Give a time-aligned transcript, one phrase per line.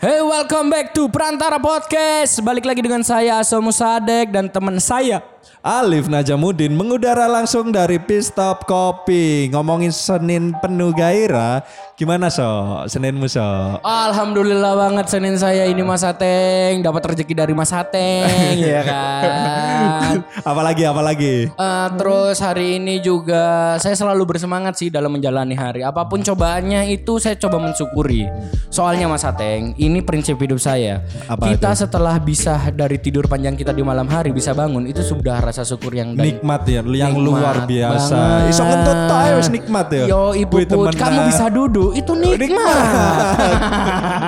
[0.00, 2.40] Hey, welcome back to Perantara Podcast.
[2.40, 5.20] Balik lagi dengan saya Aso Musadek dan teman saya.
[5.60, 9.52] Alif Najamuddin mengudara langsung dari Pit Stop Kopi.
[9.52, 11.60] Ngomongin Senin penuh gairah,
[12.00, 12.80] gimana so?
[12.88, 13.44] Seninmu so?
[13.84, 20.24] Alhamdulillah banget Senin saya ini Mas Ateng dapat rezeki dari Mas Ateng, ya kan.
[20.40, 21.52] apalagi apalagi?
[21.52, 25.84] Eh, terus hari ini juga saya selalu bersemangat sih dalam menjalani hari.
[25.84, 28.24] Apa pun cobaannya itu saya coba mensyukuri.
[28.72, 31.04] Soalnya Mas Ateng, ini prinsip hidup saya.
[31.28, 35.29] Apa kita setelah bisa dari tidur panjang kita di malam hari bisa bangun itu sudah
[35.38, 38.48] rasa syukur yang dan Nikmat ya, yang Nikmat luar biasa.
[38.48, 40.04] Iso kentut ae wis nikmat ya.
[40.08, 42.76] Yo ibu Put, kamu bisa duduk itu nikmat.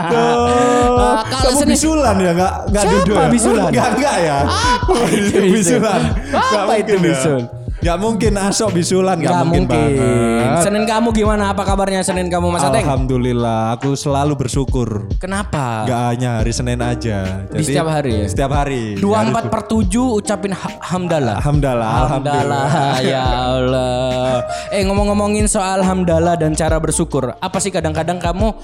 [0.06, 0.50] Tuh.
[1.02, 3.26] Ah, kalau kamu Senin- bisulan ya nggak nggak Siapa duduk ya?
[3.28, 3.68] bisulan?
[3.68, 4.38] Enggak enggak ya.
[4.46, 5.50] Apa itu bisul?
[5.50, 6.00] bisulan?
[6.30, 7.42] Nggak Apa itu mungkin
[7.82, 9.98] Nggak mungkin asok bisulan nggak Gak mungkin, mungkin.
[9.98, 10.62] banget.
[10.62, 11.50] Senin kamu gimana?
[11.50, 12.86] Apa kabarnya Senin kamu Mas Ateng?
[12.86, 15.10] Alhamdulillah, aku selalu bersyukur.
[15.18, 15.82] Kenapa?
[15.82, 17.42] Gak hanya hari Senin aja.
[17.50, 18.26] Di setiap hari ya?
[18.30, 18.94] Setiap hari.
[18.94, 21.42] Dua Harus empat per tujuh ucapin ha- hamdalah.
[21.42, 22.64] Alhamdulillah, alhamdulillah.
[22.70, 24.46] Alhamdulillah ya Allah.
[24.70, 28.54] Eh ngomong-ngomongin soal hamdalah dan cara bersyukur, apa sih kadang-kadang kamu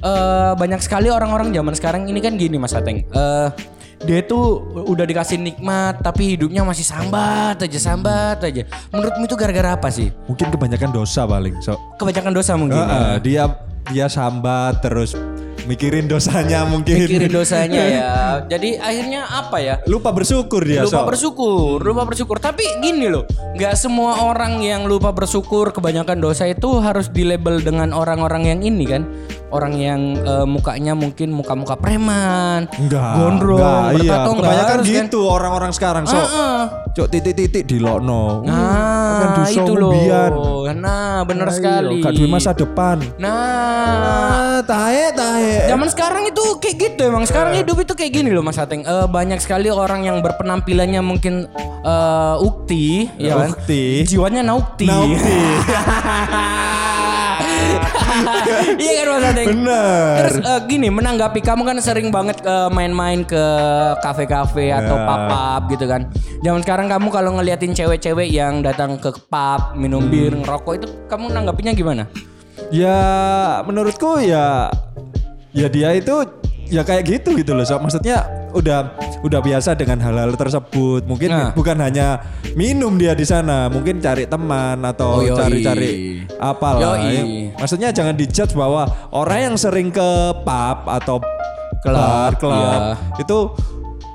[0.00, 3.04] eh, banyak sekali orang-orang zaman sekarang ini kan gini Mas Ateng.
[3.04, 3.48] Eh,
[4.02, 8.66] dia tuh udah dikasih nikmat tapi hidupnya masih sambat aja sambat aja.
[8.90, 10.10] Menurutmu itu gara-gara apa sih?
[10.26, 11.54] Mungkin kebanyakan dosa paling.
[11.62, 12.76] So, Kebanyakan dosa mungkin.
[12.76, 12.86] ya?
[12.86, 13.42] Heeh, dia
[13.90, 15.14] dia sambat terus
[15.66, 16.96] mikirin dosanya mungkin.
[17.06, 18.12] Mikirin dosanya ya.
[18.46, 19.74] Jadi akhirnya apa ya?
[19.86, 20.82] Lupa bersyukur dia.
[20.82, 21.08] lupa So.
[21.08, 22.36] bersyukur, lupa bersyukur.
[22.42, 27.94] Tapi gini loh, nggak semua orang yang lupa bersyukur kebanyakan dosa itu harus dilabel dengan
[27.94, 29.02] orang-orang yang ini kan,
[29.54, 33.12] orang yang eh, mukanya mungkin muka-muka preman, Enggak.
[33.18, 34.18] gondrong, enggak, iya.
[34.26, 34.96] Kebanyakan harus kan.
[35.06, 36.04] gitu orang-orang sekarang.
[36.08, 36.60] So, Heeh.
[36.92, 38.42] cok titik-titik di lokno.
[38.44, 39.92] Nah, itu loh.
[40.72, 42.02] Nah, benar sekali.
[42.02, 42.98] Gak masa depan.
[43.20, 45.51] Nah, Ah, tahe tahe.
[45.68, 47.24] Zaman sekarang itu kayak gitu emang.
[47.24, 48.82] Sekarang hidup itu kayak gini loh Mas Ateng.
[48.82, 51.46] Eh, banyak sekali orang yang berpenampilannya mungkin
[51.82, 53.48] eh, ukti, ya kan?
[53.52, 54.02] Ukti.
[54.04, 54.86] Jiwanya naukti.
[54.86, 55.36] Naukti.
[58.78, 59.46] iya kan Mas Ateng?
[59.54, 60.12] Bener.
[60.18, 63.44] Terus eh, gini menanggapi kamu kan sering banget eh, main-main ke
[64.00, 65.04] kafe-kafe atau Ya.
[65.08, 66.00] pub-pub gitu kan.
[66.42, 70.12] Zaman sekarang kamu kalau ngeliatin cewek-cewek yang datang ke pub, minum Hmm.
[70.12, 72.04] bir, ngerokok itu kamu nanggapinya gimana?
[72.68, 72.98] Ya
[73.64, 74.66] menurutku ya
[75.52, 76.14] ya dia itu
[76.72, 77.64] ya kayak gitu gitu loh.
[77.68, 81.04] So, maksudnya udah udah biasa dengan hal-hal tersebut.
[81.04, 81.52] Mungkin Nah.
[81.52, 82.20] bukan hanya
[82.56, 86.96] minum dia di sana, mungkin cari teman atau Oh, cari-cari apalah.
[86.96, 87.12] Yoi.
[87.12, 87.22] Ya,
[87.60, 90.08] Maksudnya jangan dijudge bahwa orang yang sering ke
[90.44, 91.20] pub atau
[91.82, 92.94] Klub, klub iya.
[93.18, 93.38] itu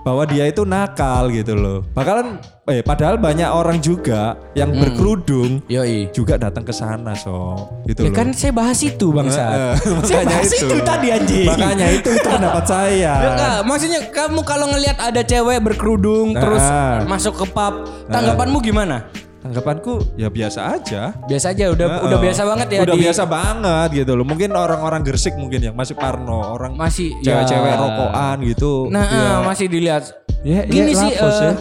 [0.07, 1.83] bahwa dia itu nakal gitu loh.
[1.91, 4.79] Bakalan eh padahal banyak orang juga yang Hmm.
[4.79, 6.07] berkerudung Yoi.
[6.11, 8.15] juga datang ke sana so gitu Ya loh.
[8.15, 9.43] kan saya bahas itu bangsa.
[9.51, 9.73] Eh,
[10.03, 10.67] saya bahas itu.
[10.81, 11.43] tadi anjing.
[11.45, 12.95] Makanya itu itu pendapat saya.
[13.13, 16.39] Ya, enggak, maksudnya kamu kalau ngelihat ada cewek berkerudung Nah.
[16.39, 16.63] terus
[17.03, 17.73] masuk ke pub,
[18.07, 19.11] tanggapanmu gimana?
[19.47, 21.15] Tanggapanku ya biasa aja.
[21.23, 22.03] Biasa aja, udah Heeh.
[22.03, 24.25] udah biasa banget ya Udah di biasa banget gitu loh.
[24.27, 27.79] Mungkin orang-orang Gersik mungkin yang masih parno, orang masih cewek-cewek ya.
[27.79, 28.91] rokokan gitu.
[28.91, 29.23] Nah, Ya.
[29.23, 30.03] eh, masih dilihat.
[30.43, 31.53] Ya, Gini ya, sih lapos eh, ya.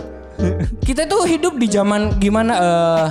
[0.83, 3.07] kita tuh hidup di zaman gimana eh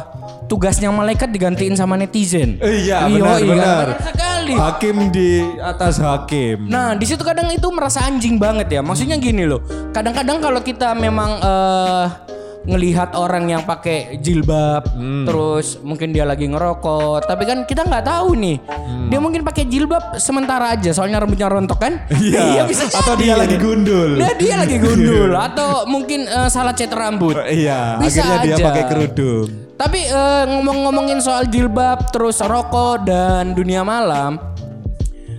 [0.46, 2.60] tugasnya malaikat digantiin sama netizen.
[2.60, 3.86] Eh, Iya, benar iya, benar.
[3.98, 4.54] sekali.
[4.54, 6.68] Hakim di atas hakim.
[6.68, 8.82] Nah, di situ kadang itu merasa anjing banget ya.
[8.84, 9.64] Maksudnya gini loh.
[9.90, 12.06] Kadang-kadang kalau kita memang eh
[12.66, 15.24] ngelihat orang yang pakai jilbab, Hmm.
[15.24, 18.58] terus mungkin dia lagi ngerokok, tapi kan kita nggak tahu nih.
[18.66, 19.08] Hmm.
[19.08, 22.02] Dia mungkin pakai jilbab sementara aja, soalnya rambutnya rontok kan?
[22.18, 22.66] Iya.
[22.66, 24.18] bisa Atau dia lagi gundul.
[24.18, 27.38] Nah, dia lagi gundul atau mungkin eh, salah cat rambut.
[27.40, 28.66] Iya, Bisa akhirnya dia aja.
[28.66, 29.48] pakai kerudung.
[29.76, 34.42] Tapi eh, ngomong-ngomongin soal jilbab, terus rokok dan dunia malam,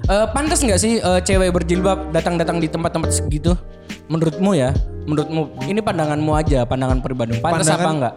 [0.05, 3.59] eh, pantas nggak sih eh, cewek berjilbab datang-datang di tempat-tempat segitu?
[4.07, 4.71] Menurutmu ya?
[5.07, 5.63] Menurutmu?
[5.65, 7.39] Ini pandanganmu aja, pandangan pribadi.
[7.39, 8.15] Pantas apa enggak?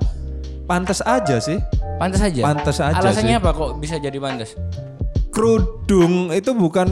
[0.66, 1.58] Pantas aja sih.
[2.02, 2.42] Pantas aja.
[2.42, 3.42] Pantas aja Alasannya sih.
[3.42, 4.58] apa kok bisa jadi pantas?
[5.30, 6.90] kerudung itu bukan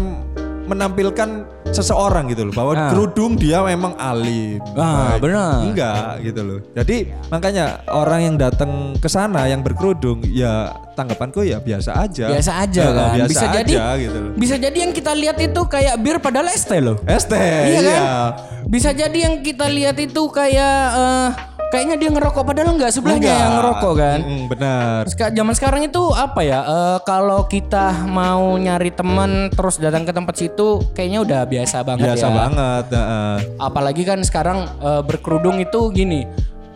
[0.69, 2.89] menampilkan seseorang gitu loh bahwa Ah.
[2.89, 4.59] kerudung dia memang alim.
[4.73, 5.19] Ah, Baik.
[5.21, 5.53] benar.
[5.63, 6.59] Enggak gitu loh.
[6.73, 6.97] Jadi
[7.27, 12.25] makanya orang yang datang ke sana yang berkerudung ya tanggapanku ya biasa aja.
[12.27, 13.09] Biasa aja Eh, kan.
[13.15, 14.31] Biasa bisa aja jadi gitu loh.
[14.35, 16.97] Bisa jadi yang kita lihat itu kayak bir padahal es teh loh.
[17.03, 17.97] ST Iya iya.
[17.97, 18.29] kan?
[18.67, 21.27] Bisa jadi yang kita lihat itu kayak eh,
[21.67, 23.39] kayaknya dia ngerokok padahal enggak sebelahnya Enggak.
[23.39, 24.19] yang ngerokok kan.
[24.19, 25.01] Mm, benar.
[25.05, 26.59] Seka- Zaman sekarang itu apa ya?
[26.61, 32.05] eh, kalau kita mau nyari temen terus datang ke tempat situ, kayaknya udah biasa banget
[32.07, 32.33] Biasa ya.
[32.33, 32.85] banget.
[32.89, 33.35] heeh.
[33.57, 36.23] Apalagi kan sekarang eh, berkerudung itu gini.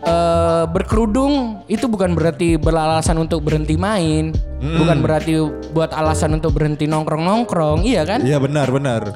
[0.02, 5.38] eh, berkerudung itu bukan berarti beralasan untuk berhenti main, bukan berarti
[5.70, 8.18] buat alasan untuk berhenti nongkrong nongkrong, iya kan?
[8.18, 9.14] Iya benar benar.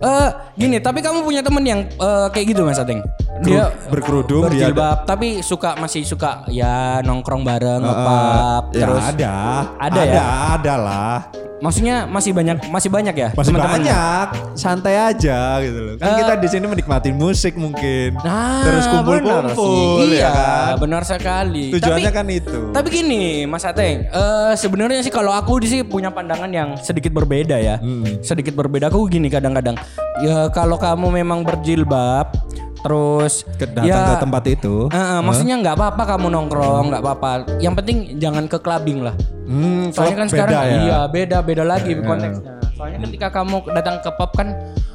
[0.00, 3.04] Eh gini, tapi kamu punya temen yang eh, kayak gitu Mas Ateng.
[3.40, 9.32] Dia berkerudung, dia berjilbab, tapi suka masih suka ya nongkrong bareng, ngepap, ya terus ada.
[9.78, 10.10] Ada ya?
[10.10, 10.24] Ada,
[10.54, 11.18] ada lah.
[11.60, 13.84] maksudnya masih banyak masih banyak ya Masih teman-teman?
[13.84, 14.26] banyak,
[14.56, 15.94] santai aja gitu loh.
[15.94, 16.16] Kan Eh.
[16.18, 18.16] kita di sini menikmati musik mungkin.
[18.16, 20.72] Nah, Terus kumpul-kumpul ya Iya, kan.
[20.80, 21.68] benar sekali.
[21.70, 22.60] Tujuannya tapi, kan itu.
[22.72, 27.12] Tapi gini, Mas Ateng, eh, sebenarnya sih kalau aku di sini punya pandangan yang sedikit
[27.12, 27.76] berbeda ya.
[28.20, 28.88] Sedikit berbeda.
[28.88, 29.76] Aku gini kadang-kadang,
[30.20, 32.32] ya kalau kamu memang berjilbab,
[32.80, 34.88] terus datang ya, ke tempat itu.
[34.88, 37.30] eh, eh, maksudnya nggak apa-apa kamu nongkrong, nggak apa-apa.
[37.58, 39.14] Yang penting jangan ke clubbing lah.
[39.44, 40.78] Hmm, Soalnya kan beda sekarang ya.
[40.80, 42.52] iya beda beda lagi konteksnya.
[42.72, 44.48] Soalnya ketika kamu datang ke pub kan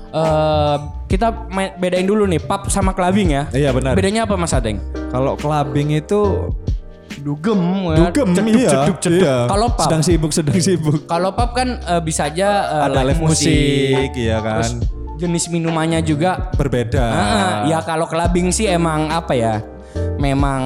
[0.10, 0.76] eh,
[1.06, 3.46] kita main- bedain dulu nih pub sama clubbing ya.
[3.52, 3.94] Iya, benar.
[3.94, 4.82] Bedanya apa Mas Ateng?
[5.12, 6.50] Kalau clubbing itu
[7.26, 7.58] Dugem,
[7.90, 7.98] ya.
[8.06, 8.70] dugem Ceduk, iya.
[8.70, 9.26] ceduk, ceduk.
[9.26, 9.36] iya.
[9.50, 11.10] Kalau pub, sedang sibuk sedang sibuk.
[11.10, 14.62] kalau pub kan eh, bisa aja eh, Ada live musik, iya kan.
[14.62, 14.72] Terus
[15.18, 16.54] jenis minumannya juga.
[16.54, 17.02] Berbeda.
[17.02, 19.58] Ah, ya kalau clubbing sih emang apa ya?
[20.22, 20.62] Memang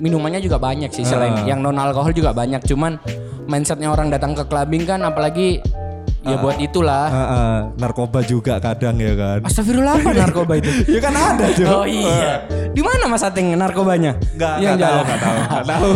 [0.00, 2.64] minumannya juga banyak sih selain yang non alkohol juga banyak.
[2.64, 2.96] Cuman
[3.44, 5.60] mindsetnya orang datang ke clubbing kan apalagi
[6.24, 7.06] ya buat itulah.
[7.10, 9.38] Ah, ah, narkoba juga kadang ya kan.
[9.44, 10.70] Astagfirullah apa narkoba itu?
[10.96, 11.66] ya kan ada tuh.
[11.68, 12.48] Oh iya.
[12.48, 12.57] Di
[13.08, 14.12] mana Mas Ateng narkobanya?
[14.36, 15.92] Enggak, Yang enggak tahu, enggak tahu, enggak tahu.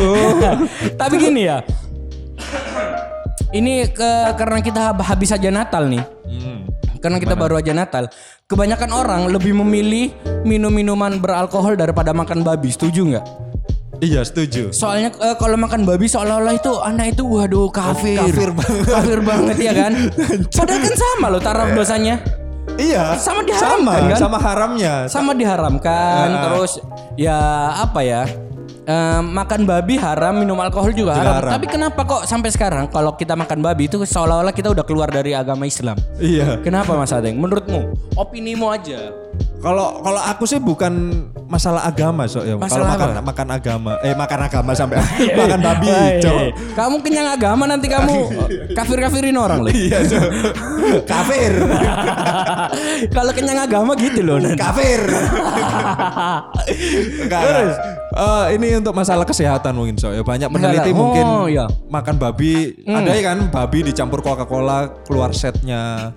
[1.05, 1.59] Tapi gini ya.
[3.53, 4.11] Ini ke
[4.41, 6.01] karena kita habis aja Natal nih.
[6.25, 6.65] Hmm.
[7.05, 8.09] Karena kita baru aja Natal.
[8.49, 10.09] Kebanyakan orang lebih memilih
[10.49, 12.73] minum-minuman beralkohol daripada makan babi.
[12.73, 13.27] Setuju nggak?
[14.03, 14.73] Iya, setuju.
[14.73, 18.19] Soalnya eh, kalau makan babi seolah-olah itu anak itu waduh kafir.
[18.19, 18.85] Kafir banget.
[18.89, 19.93] Kafir banget ya kan?
[20.57, 22.17] Padahal kan sama loh taraf dosanya.
[22.75, 23.17] Iya.
[23.17, 24.19] Sama diharamkan, sama, kan?
[24.19, 24.95] Sama haramnya.
[25.07, 26.43] sama diharamkan Ah.
[26.45, 26.73] terus
[27.15, 27.39] ya
[27.79, 28.23] apa ya
[28.83, 31.35] eh, makan babi haram minum alkohol juga, Juga haram.
[31.39, 31.53] haram.
[31.53, 35.33] tapi kenapa kok sampai sekarang kalau kita makan babi itu seolah-olah kita udah keluar dari
[35.33, 36.59] agama Islam Iya.
[36.61, 39.15] kenapa Mas Adeng menurutmu opinimu aja
[39.63, 40.91] Kalau kalau aku sih bukan
[41.47, 42.59] masalah agama so ya.
[42.59, 43.23] Kalau makan apa?
[43.23, 44.99] makan agama, eh makan agama sampai
[45.39, 46.19] makan babi, Hai.
[46.19, 46.41] Cok.
[46.75, 48.15] kamu kenyang agama nanti kamu
[48.79, 50.29] kafir-kafirin orang loh Iya, Cok.
[51.13, 51.53] Kafir.
[53.09, 54.59] kalau kenyang agama gitu loh nanti.
[54.59, 55.01] Kafir.
[57.23, 57.43] Enggak.
[58.13, 60.21] Eh, ini untuk masalah kesehatan mungkin so ya.
[60.21, 61.65] Banyak peneliti Masalah- mungkin oh, iya.
[61.87, 62.83] makan babi.
[62.83, 66.13] Ada ya kan babi dicampur Coca-Cola keluar setnya.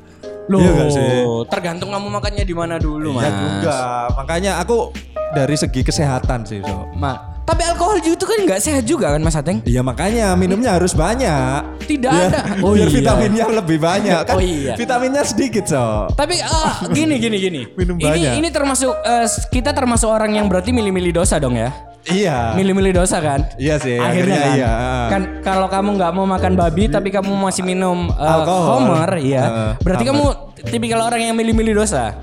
[0.46, 1.10] Loh, Iya nggak sih?
[1.50, 3.34] tergantung kamu makannya di mana dulu, Ya Mas.
[3.34, 3.80] juga.
[4.14, 4.94] Makanya aku
[5.34, 6.86] dari segi kesehatan sih so.
[6.94, 9.62] Ma, tapi alkohol itu kan nggak sehat juga kan Mas Ateng?
[9.66, 11.82] Iya makanya minumnya harus banyak.
[11.86, 12.42] Tidak Biar- ada.
[12.62, 12.96] Oh biar iya.
[12.96, 14.36] vitaminnya lebih banyak kan.
[14.38, 14.74] Oh iya.
[14.74, 16.10] Vitaminnya sedikit so.
[16.14, 17.62] Tapi ah, gini gini gini.
[17.74, 18.34] Minum ini banyak.
[18.38, 21.74] ini termasuk eh, kita termasuk orang yang berarti milih-milih dosa dong ya.
[22.06, 22.54] Iya.
[22.54, 23.50] Milih-milih dosa kan?
[23.56, 24.56] Iya sih, Akhirnya, akhirnya kan.
[24.56, 24.72] iya.
[25.10, 28.66] Kan kalau kamu nggak mau makan babi tapi kamu masih minum eh, Alkohol.
[28.86, 29.44] Homer, iya.
[29.44, 30.14] Heeh, berarti Homer.
[30.14, 30.26] kamu
[30.70, 32.14] tipikal orang yang milih-milih dosa.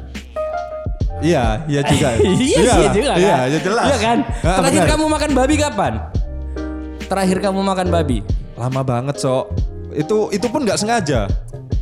[1.18, 2.08] Iya, iya juga.
[2.18, 2.92] iya, iya lah.
[2.92, 3.18] juga kan.
[3.18, 3.86] Iya, ya jelas.
[3.86, 4.18] Iya kan?
[4.40, 4.90] Ah, Terakhir benar.
[4.90, 5.92] kamu makan babi kapan?
[7.02, 8.18] Terakhir kamu makan babi?
[8.52, 9.50] lama banget, so.
[9.90, 11.26] Itu itu pun nggak sengaja.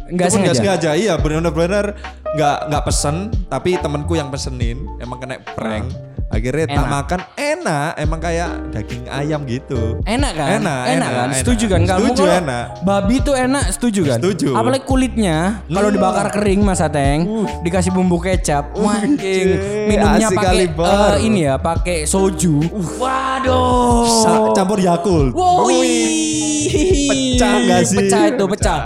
[0.09, 0.91] Nggak Itu pun nggak sengaja?
[0.91, 0.91] sengaja.
[0.97, 1.85] Iya, benar-benar
[2.31, 5.87] nggak nggak pesen, tapi temanku yang pesenin emang kena prank.
[6.31, 6.95] Akhirnya tak Enak.
[6.95, 9.99] makan enak, emang kayak daging ayam gitu.
[10.07, 10.49] Enak kan?
[10.57, 11.27] Enak, enak, enak, kan?
[11.27, 11.39] enak.
[11.43, 11.81] Setuju kan?
[11.83, 12.65] Kamu Setuju, kalau enak.
[12.87, 14.19] Babi itu enak, setuju kan?
[14.23, 14.49] Setuju.
[14.55, 15.37] Apalagi kulitnya
[15.67, 15.97] kalau Hmm.
[15.99, 17.21] dibakar kering Mas Ateng,
[17.61, 18.71] dikasih bumbu kecap.
[19.19, 19.59] Cie,
[19.91, 22.63] Minumnya pakai eh, ini ya, pakai soju.
[22.95, 24.07] Waduh.
[24.23, 25.35] Sa- campur Yakult.
[25.35, 25.67] Wow.
[27.11, 27.97] Pecah nggak sih?
[27.99, 28.79] Pecah itu, pecah.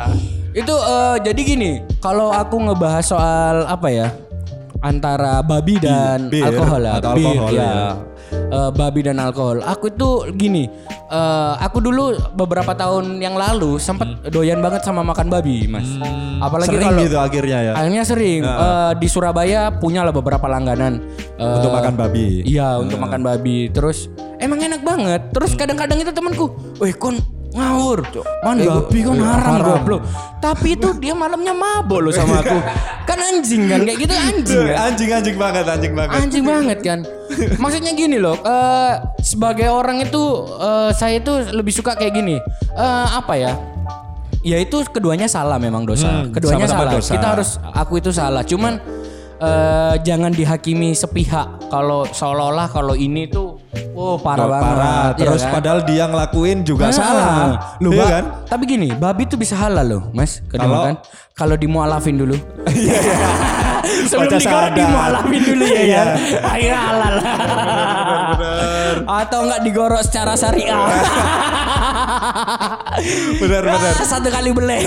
[0.50, 1.70] Itu eh, jadi gini,
[2.00, 4.08] kalau aku ngebahas soal apa ya?
[4.84, 7.64] Antara babi dan Bir alkohol ya, atau bir, alkohol, ya.
[7.64, 7.88] ya.
[8.34, 9.64] Eh, babi dan alkohol.
[9.64, 10.68] Aku itu gini,
[11.08, 15.88] eh, aku dulu beberapa tahun yang lalu sempat doyan banget sama makan babi, Mas.
[16.38, 16.76] Apalagi Hmm.
[16.76, 17.72] Sering kalau gitu akhirnya ya.
[17.74, 21.00] akhirnya sering Eh, di Surabaya punya lah bebeberapa langganan
[21.34, 22.44] eh, Untuk makan babi.
[22.44, 23.72] Iya, untuk makan babi.
[23.72, 25.20] Terus emang enak banget.
[25.32, 26.46] Terus kadang-kadang itu temanku,
[26.78, 27.16] "Weh, kon
[27.54, 27.98] ngawur.
[28.42, 30.00] Man Eh, babi eh, haram, haram." goblok."
[30.42, 32.58] Tapi itu dia malamnya mabok loh sama aku.
[33.08, 34.76] kan anjing kan kayak gitu anjing kan.
[34.90, 36.16] anjing anjing banget, anjing banget.
[36.18, 36.98] Anjing banget kan.
[37.56, 38.92] Maksudnya gini loh, eh,
[39.22, 40.22] sebagai orang itu
[40.58, 42.36] eh, saya itu lebih suka kayak gini.
[42.74, 43.52] Eh, apa ya?
[44.44, 46.20] Ya itu keduanya salah memang dosa.
[46.20, 46.92] Hmm, keduanya salah.
[46.92, 47.12] dosa.
[47.16, 48.44] Kita harus aku itu salah.
[48.44, 48.76] Cuman
[49.40, 51.68] eh, jangan dihakimi sepihak.
[51.68, 53.43] Kalau seolah-olah kalau ini tuh
[54.04, 54.64] oh parah banget.
[54.66, 55.04] parah.
[55.06, 55.52] ya Terus kan?
[55.52, 57.24] padahal dia ngelakuin juga Ah, salah.
[57.78, 58.24] Loh, Iya kan?
[58.46, 60.44] Tapi gini, babi tuh bisa halal loh, Mas.
[60.44, 60.96] Kalau- Kedengaran?
[61.32, 62.36] Kalau dimualafin dulu.
[62.68, 63.28] Iya, iya.
[64.08, 65.96] Sebelum digoreng dimualafin dulu ya Iya.
[65.96, 66.08] kan.
[66.46, 67.14] Akhirnya halal.
[69.04, 70.76] Atau enggak digorok secara syariah.
[73.42, 73.92] benar benar.
[73.94, 74.86] Ah, Satu kali beli.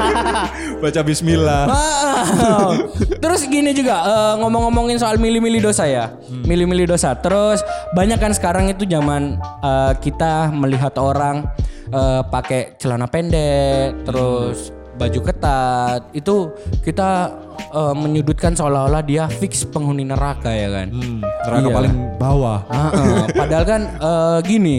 [0.82, 1.64] Baca bismillah.
[2.14, 2.70] Ah.
[3.18, 6.14] Terus gini juga eh, ngomong-ngomongin soal milih-milih dosa ya,
[6.46, 7.12] milih-milih dosa.
[7.14, 7.60] Terus
[7.92, 11.44] banyak kan sekarang itu zaman eh, kita melihat orang
[11.90, 17.34] eh, pakai celana pendek, terus baju ketat, itu kita
[17.74, 20.88] eh, menyudutkan seolah-olah dia fix penghuni neraka ya kan.
[20.94, 21.74] Hmm, neraka Iya.
[21.74, 22.58] paling bawah.
[22.70, 23.24] Ah, ah.
[23.26, 24.76] Padahal kan eh, gini,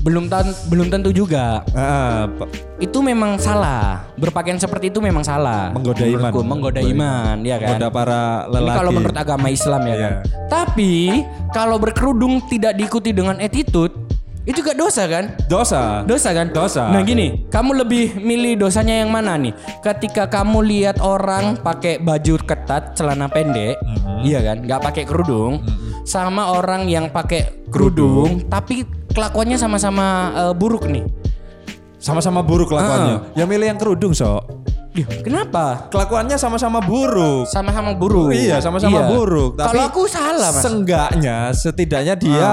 [0.00, 4.08] belum tan- belum tentu juga pa- itu memang salah.
[4.16, 5.68] Berpakaian seperti itu memang salah.
[5.70, 6.30] Menggoda iman.
[6.32, 7.76] Menggoda iman, ya kan.
[7.76, 8.78] Menggoda para Ini lelaki.
[8.78, 10.12] kalau menurut agama Islam ya kan.
[10.12, 10.12] Iya.
[10.48, 10.92] Tapi
[11.50, 13.92] kalau berkerudung tidak diikuti dengan attitude,
[14.40, 15.36] itu juga dosa kan?
[15.46, 16.00] dosa.
[16.02, 16.48] Dosa kan?
[16.48, 16.88] Dosa.
[16.88, 19.52] Nah gini, kamu lebih milih dosanya yang mana nih?
[19.78, 24.20] Ketika kamu lihat orang pakai baju ketat, celana pendek, Mm-hmm.
[24.24, 24.64] iya kan?
[24.64, 25.60] Nggak pakai kerudung,
[26.02, 31.04] sama orang yang pakai kerudung, tapi kelakuannya sama-sama eh, buruk nih.
[32.00, 33.36] Sama-sama buruk kelakuannya.
[33.36, 34.48] Ya milih yang kerudung, Sok.
[34.90, 35.86] Ih, Kenapa?
[35.92, 37.46] Kelakuannya sama-sama buruk.
[37.46, 38.34] Sama-sama buruk.
[38.34, 39.06] Iya, sama-sama Iya.
[39.06, 39.50] buruk.
[39.54, 40.62] Tapi Kalau aku salah, Mas.
[40.64, 42.48] Seenggaknya, setidaknya dia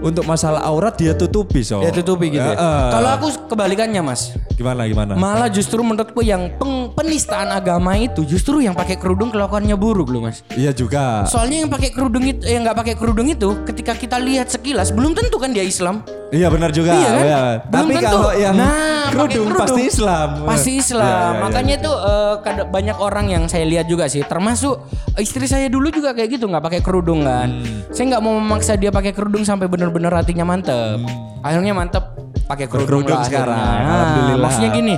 [0.00, 1.84] untuk masalah aurat dia tutupi, Sok.
[1.84, 2.40] Ya tutupi gitu.
[2.40, 2.54] ya.
[2.56, 2.84] Heeh.
[2.94, 4.34] Kalau aku kebalikannya, Mas.
[4.52, 5.14] gimana gimana?
[5.14, 10.22] Malah justru menurutku yang peng- penistaan agama itu justru yang pakai kerudung kelakuannya buruk loh,
[10.22, 10.42] Mas.
[10.50, 11.22] Iya juga.
[11.24, 15.10] Soalnya yang pakai kerudung itu yang nggak pakai kerudung itu ketika kita lihat sekilas belum
[15.12, 16.02] tentu kan dia Islam.
[16.28, 16.90] Iya benar juga.
[16.92, 17.24] Iya kan?
[17.24, 17.40] Iya.
[17.40, 18.06] Belum Tapi tentu.
[18.08, 18.70] kalau yang Nah,
[19.06, 20.28] pakai kerudung, pasti Islam.
[20.44, 21.02] Pasti Islam.
[21.02, 21.80] Iya, iya, iya, Makanya iya.
[21.80, 21.92] itu
[22.40, 24.74] kada- banyak orang yang saya lihat juga sih, termasuk
[25.16, 27.50] istri saya dulu juga kayak gitu nggak pakai kerudung kan.
[27.50, 27.86] Hmm.
[27.90, 30.98] Saya nggak mau memaksa dia pakai kerudung sampai benar-benar hatinya mantep.
[31.40, 32.13] Akhirnya mantep
[32.44, 33.56] pakai kerudung, sekarang.
[33.56, 34.42] Nah, Alhamdulillah.
[34.42, 34.94] Maksudnya gini,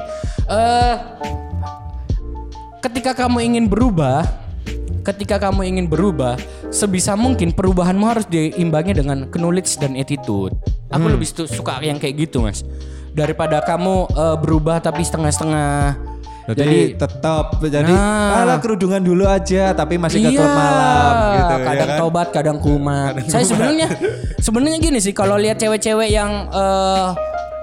[0.46, 0.94] eh
[2.80, 4.26] ketika kamu ingin berubah,
[5.02, 6.34] ketika kamu ingin berubah,
[6.68, 10.54] sebisa mungkin perubahanmu harus diimbangi dengan knowledge dan attitude.
[10.86, 11.14] Aku Hmm.
[11.14, 12.62] lebih su- suka yang kayak gitu, Mas.
[13.10, 16.04] Daripada kamu eh, berubah tapi setengah-setengah.
[16.46, 18.46] Jadi, tetap jadi Nah.
[18.46, 21.98] ala kerudungan dulu aja tapi masih ke Iya, klub malam gitu ya kadang kan?
[21.98, 23.12] tobat, kadang kumat.
[23.26, 23.90] Saya sebenarnya
[24.38, 27.06] sebenarnya gini sih kalau lihat cewek-cewek yang eh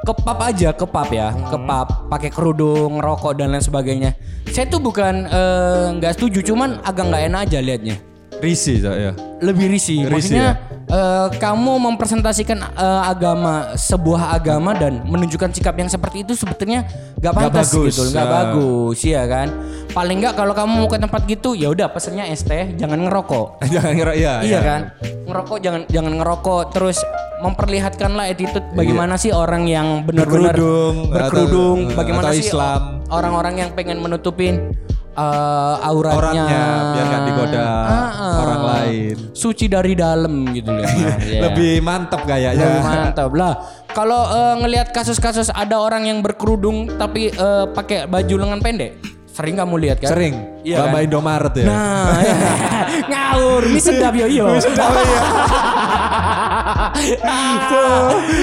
[0.03, 1.63] ke pub aja, ke pub ya, ke Hmm.
[1.63, 4.12] pub, pakai kerudung, rokok dan lain sebagainya.
[4.51, 7.95] Saya tuh bukan eh, nggak setuju, cuman agak nggak enak aja liatnya.
[8.43, 9.15] Risi so, ya.
[9.39, 10.03] Lebih risih.
[10.03, 10.48] Risih Maksudnya
[10.91, 16.83] eh, kamu mempresentasikan eh, agama sebuah agama dan menunjukkan sikap yang seperti itu sebetulnya
[17.24, 18.33] nggak pantas bagus, gitu, nggak ya.
[18.36, 19.48] bagus, ya kan.
[19.95, 23.63] Paling nggak kalau kamu mau ke tempat gitu, ya udah pesennya es teh, jangan ngerokok.
[23.74, 24.33] Jangan ngira iya.
[24.43, 24.81] Iya kan?
[25.24, 27.00] Ngerokok jangan jangan ngerokok terus
[27.43, 30.55] memperlihatkanlah attitude bagaimana sih orang yang benar-benar Iya.
[30.55, 32.81] Berkerudung, berkerudung, atau- bagaimana atau sih Islam.
[33.09, 34.71] orang-orang yang pengen menutupin
[35.13, 38.35] eh, auratnya Orangnya, biar nggak digoda Ah, ah.
[38.39, 39.15] orang lain.
[39.31, 40.81] Suci dari dalam gitu loh.
[41.23, 41.39] Ya.
[41.45, 42.65] Lebih mantap kayaknya.
[42.65, 43.53] Lebih mantap lah.
[43.88, 48.97] Kalau eh, ngelihat kasus-kasus ada orang yang berkerudung tapi eh, pakai baju lengan pendek,
[49.29, 50.09] sering kamu lihat kan?
[50.09, 50.35] Sering.
[50.63, 51.03] Iya Mbak kan?
[51.03, 51.65] Indomaret ya.
[51.65, 52.36] Nah, ya.
[53.12, 54.48] ngawur, mie sedap yo yo.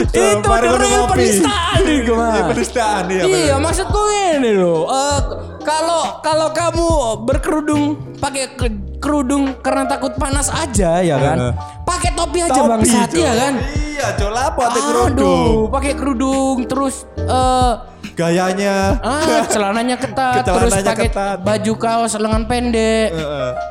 [0.02, 1.12] itu mari the minum real kopi.
[1.16, 2.34] penistaan nih gimana?
[2.34, 4.00] Iya, penistaan, iya, Iya, maksudku
[4.34, 4.84] ini loh.
[4.86, 5.20] eh,
[5.60, 6.86] kalau kalau kamu
[7.22, 7.82] berkerudung
[8.16, 11.56] pakai ke- kerudung karena takut panas aja ya kan?
[11.82, 13.18] Pakai topi aja Topi, bangsat Cok.
[13.18, 13.52] ya kan?
[13.66, 14.30] Iya, Cok.
[14.30, 15.40] Lapo ate kerudung.
[15.42, 17.72] Aduh, pakai kerudung terus eh
[18.20, 19.00] Gayanya.
[19.00, 21.36] ah celananya ketat terus pakai ketat.
[21.40, 23.16] baju kaos lengan pendek.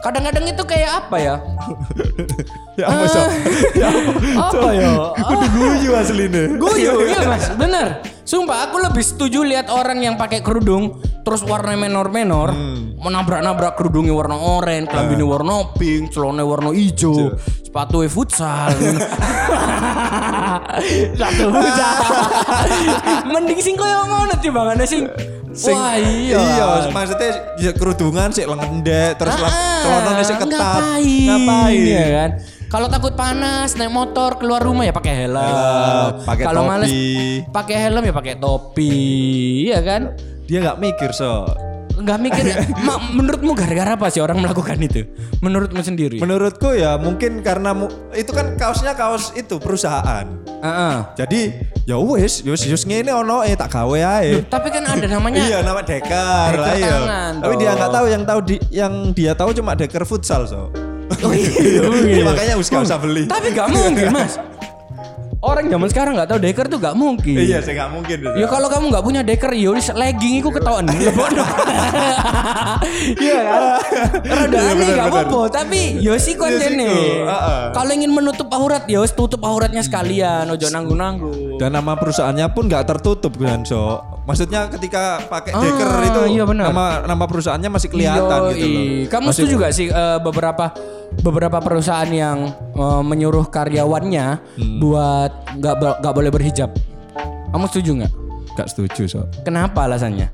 [0.02, 1.36] Kadang-kadang itu kayak apa ya?
[2.80, 3.28] Ya apa, Sok?
[3.76, 4.56] Ya apa?
[4.56, 4.92] Apa ya?
[5.20, 6.44] Kudu guyu asline.
[6.64, 8.00] Guyu ya mas, bener.
[8.30, 12.54] Sumpah aku lebih setuju lihat orang yang pakai kerudung terus warna menor-menor
[13.02, 17.34] menabrak-nabrak kerudungnya warna oranye, kelambinya warna pink, celana warna hijau,
[17.66, 18.70] sepatu futsal.
[21.18, 21.96] Satu futsal.
[23.34, 25.10] Mending sing koyo ngono timbangane sing
[25.50, 26.38] Sing, Wah iya.
[26.38, 30.54] iya, maksudnya ya kerudungan sih lengan ndek terus Ah, celananya sih ketat.
[30.54, 31.26] Ngapain?
[31.26, 31.82] Ngapain?
[31.90, 32.30] ya kan?
[32.70, 36.22] Kalau takut panas naik motor keluar rumah ya pakai helm.
[36.22, 36.70] Pakai Kalau topi.
[36.70, 36.92] males
[37.50, 38.94] pakai helm ya pakai topi,
[39.66, 40.14] ya kan?
[40.46, 41.50] Dia nggak mikir so.
[42.00, 42.44] Nggak mikir.
[42.86, 45.02] Ma- menurutmu gara-gara apa sih orang melakukan itu?
[45.42, 46.22] Menurutmu sendiri?
[46.22, 50.30] Menurutku ya mungkin karena mu- itu kan kaosnya kaos itu perusahaan.
[50.62, 50.96] Heeh.
[51.18, 51.42] Jadi
[51.84, 54.46] ya wis, wis wis ngene ono eh tak gawe ae.
[54.46, 55.42] Tapi kan ada namanya.
[55.42, 56.96] Iya nama deker lah iya.
[57.34, 60.70] Tapi dia nggak tahu yang tahu di yang dia tahu cuma deker futsal so.
[61.26, 61.52] Oh iya,
[62.00, 62.24] iya.
[62.24, 63.28] Makanya us gak usah beli.
[63.28, 64.40] Tapi gak mungkin mas.
[65.40, 67.40] Orang zaman sekarang nggak tahu deker tuh nggak mungkin.
[67.40, 68.18] Iya, saya nggak mungkin.
[68.36, 70.84] Ya kalau kamu nggak punya deker, ya wis legging iku ketahuan.
[70.92, 71.32] Iya kan?
[74.20, 76.92] Rada Iya, aneh nggak apa-apa, tapi yo sih kontennya.
[76.92, 77.62] Yosiku, heeh.
[77.72, 81.49] Kalau ingin menutup aurat, ya wis tutup auratnya sekalian, ojo nanggung-nanggung.
[81.60, 84.00] Dan nama perusahaannya pun nggak tertutup kan, so.
[84.24, 88.80] Maksudnya ketika pakai Ah, deker itu iya nama nama perusahaannya masih kelihatan gitu loh.
[88.80, 89.12] Yoi.
[89.12, 90.72] Kamu Masih- setuju gak sih eh, beberapa
[91.20, 94.78] beberapa perusahaan yang eh, menyuruh karyawannya Hmm.
[94.80, 96.72] buat nggak nggak boleh berhijab?
[97.52, 98.12] Kamu setuju nggak?
[98.56, 99.22] Nggak setuju, so.
[99.44, 100.32] Kenapa alasannya?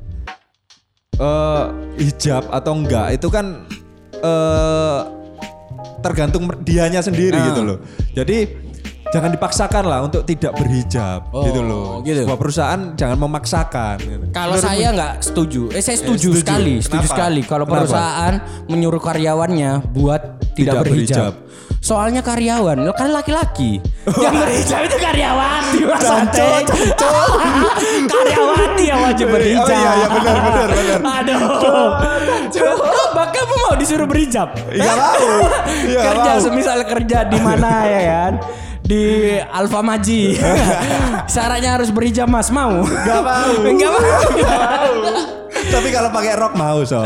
[1.15, 1.63] eh
[1.96, 3.63] hijab atau enggak itu kan
[4.20, 5.00] eh
[6.03, 7.46] tergantung dianya sendiri Ah.
[7.50, 7.77] gitu loh.
[8.12, 8.38] Jadi
[9.08, 12.02] jangan dipaksakan lah untuk tidak berhijab Oh, gitu loh.
[12.02, 12.26] gitu.
[12.26, 13.96] Sebuah perusahaan jangan memaksakan.
[14.00, 14.26] gitu.
[14.30, 16.42] Kalau saya nggak setuju, eh saya setuju, setuju.
[16.42, 17.14] sekali, setuju Kenapa?
[17.14, 17.42] sekali.
[17.42, 17.76] Kalau Kenapa?
[17.82, 18.34] perusahaan
[18.66, 20.22] menyuruh karyawannya buat
[20.52, 21.34] tidak, Tidak berhijab.
[21.34, 21.34] berhijab.
[21.80, 23.78] Soalnya karyawan, kan laki-laki.
[24.24, 27.14] yang berhijab itu karyawati, Mas Cancok, Ate.
[28.12, 29.70] karyawati yang wajib berhijab.
[29.70, 31.00] Oh iya, iya, benar, benar, benar.
[31.22, 31.40] Aduh.
[33.14, 34.50] Kok kamu mau disuruh berhijab?
[34.72, 34.96] Iya, Eh?
[34.98, 35.30] mau.
[35.86, 38.34] Iya, kerja semisal kerja di mana ya kan?
[38.86, 39.04] Di
[39.42, 40.38] Alfa Maji.
[41.34, 42.86] Syaratnya harus berhijab Mas, mau?
[42.86, 43.51] Gak mau.
[43.65, 44.22] Enggak mau.
[45.74, 47.01] Tapi kalau pakai rok mau so.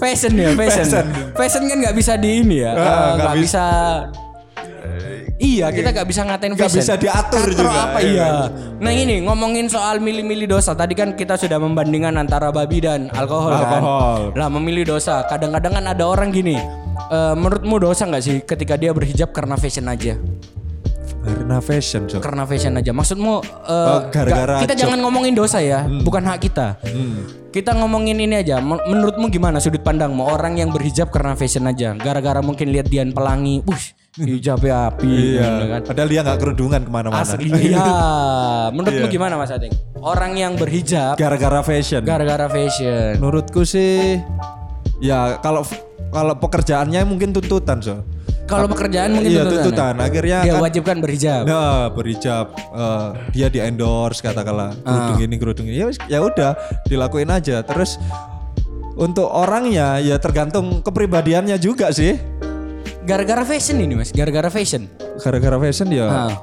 [0.00, 0.86] fashion ya, fashion.
[0.86, 1.04] Fashion.
[1.34, 3.64] Fashion, kan nggak bisa di ini ya, Ah, eh, nggak bis- bisa.
[5.36, 6.80] Iya, kita nggak bisa ngatain fashion.
[6.80, 8.12] bisa diatur Katro juga, apa iya.
[8.12, 8.28] iya?
[8.76, 10.72] Nah ini ngomongin soal milih-milih dosa.
[10.72, 14.20] Tadi kan kita sudah membandingkan antara babi dan alkohol, Alkohol.
[14.30, 14.36] kan.
[14.36, 15.24] Lah memilih dosa.
[15.24, 16.60] Kadang-kadang kan ada orang gini.
[17.08, 20.14] Eh, menurutmu dosa nggak sih ketika dia berhijab karena fashion aja?
[21.20, 22.16] Karena fashion so.
[22.16, 22.90] Karena fashion aja.
[22.90, 24.80] Maksudmu eh, Oh, gara-gara kita job.
[24.88, 26.80] jangan ngomongin dosa ya, bukan hak kita.
[27.50, 28.56] Kita ngomongin ini aja.
[28.58, 31.92] Men- Menurutmu gimana sudut pandangmu orang yang berhijab karena fashion aja?
[31.92, 35.66] Gara-gara mungkin lihat Dian Pelangi, wush, hijabnya api, gitu Iya.
[35.68, 35.80] kan?
[35.84, 37.20] Padahal dia nggak kerudungan ke mana-mana.
[37.20, 37.50] Asli.
[37.50, 37.84] Iya.
[38.78, 39.12] Menurutmu Iya.
[39.12, 39.74] gimana Mas Adeng?
[40.00, 42.00] Orang yang berhijab Gara-gara fashion.
[42.00, 43.20] gara-gara fashion.
[43.20, 44.16] Menurutku sih
[45.02, 45.66] ya kalau
[46.10, 48.02] kalau pekerjaannya mungkin tuntutan so.
[48.44, 49.62] Kalau pekerjaan mungkin Iya, tuntutan.
[49.62, 49.92] tuntutan.
[49.94, 50.02] ya?
[50.02, 51.42] Akhirnya dia kan- wajib kan berhijab.
[51.44, 55.22] Nah, berhijab eh, dia di endorse katakanlah kerudung Ah.
[55.22, 56.52] ini kerudung ini ya ya udah
[56.84, 57.94] dilakuin aja terus
[58.92, 62.18] untuk orangnya ya tergantung kepribadiannya juga sih
[63.00, 64.86] Gara-gara fashion ini Mas, gara-gara fashion.
[65.16, 66.34] gara-gara fashion ya Ah.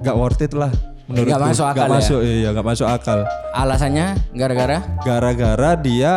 [0.00, 0.70] nggak worth it lah
[1.04, 1.94] menurutku Nggak masuk akal Nggak ya?
[1.98, 3.18] masuk iya nggak masuk akal
[3.52, 6.14] Alasannya gara-gara gara-gara dia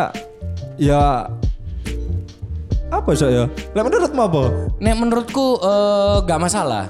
[0.76, 1.26] ya
[2.90, 4.42] apa so ya lah menurutmu apa
[4.80, 6.88] Nek menurutku eh, gak masalah.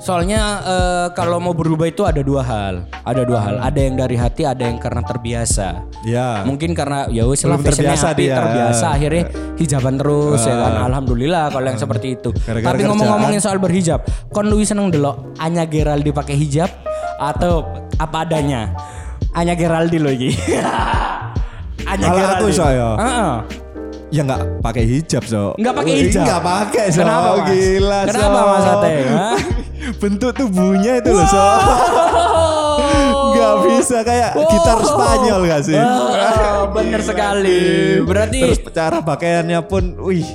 [0.00, 2.88] Soalnya eh, kalau mau berubah itu ada dua hal.
[3.04, 3.54] Ada dua hal.
[3.60, 5.84] Ada yang dari hati, ada yang karena terbiasa.
[6.02, 8.36] ya Mungkin karena ya wis lah terbiasa api, dia.
[8.40, 9.24] terbiasa akhirnya
[9.60, 10.88] hijaban terus ya kan.
[10.88, 12.32] Alhamdulillah kalau yang seperti itu.
[12.32, 14.00] Gara-gara Tapi ngomong-ngomongin soal berhijab,
[14.32, 16.72] kon lu seneng delok Anya Geraldi pakai hijab
[17.20, 17.68] atau
[18.00, 18.72] apa adanya?
[19.36, 20.32] Anya Geraldi loh iki.
[21.92, 22.56] Anya Kalau aku, Geraldi.
[22.56, 22.88] saya.
[22.96, 23.32] Heeh.
[24.10, 26.22] Ya nggak pakai hijab so Nggak pakai hijab?
[26.22, 27.46] nggak pakai so Kenapa, Mas?
[27.48, 28.90] gila so Kenapa, Mas Ate?
[30.02, 31.44] Bentuk tubuhnya itu loh so
[33.30, 37.60] nggak bisa kayak gitar Spanyol gak sih Oh, bener sekali.
[38.00, 40.26] Berarti terus cara pakaiannya pun wih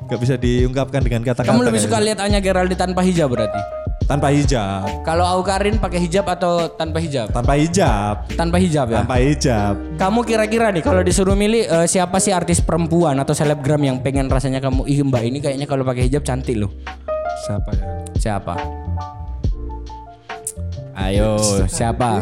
[0.00, 2.06] nggak bisa diungkapkan dengan kata-kata kamu lebih suka gitu.
[2.06, 3.60] lihat Anya Geraldi tanpa hijab berarti?
[4.08, 7.28] Tanpa hijab Kalau Aukarin pakai hijab atau tanpa hijab?
[7.28, 8.96] tanpa hijab Tanpa hijab ya.
[8.98, 13.78] tanpa hijab Kamu kira-kira nih kalau disuruh milih eh, siapa sih artis perempuan atau selebgram
[13.78, 16.72] yang pengen rasanya kamu ih mbak ini kayaknya kalau pakai hijab cantik loh.
[17.38, 17.84] siapa ya
[18.18, 18.54] Siapa?
[20.98, 22.18] Ayo, siapa?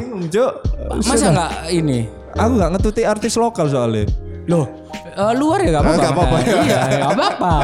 [1.00, 2.04] Masa nggak ini?
[2.30, 4.04] aku nggak ngetuti artis lokal soalnya
[4.44, 5.96] Loh, eh, luar ya gak apa-apa.
[5.96, 6.36] nggak apa-apa.
[6.62, 7.54] Iya, gak apa-apa.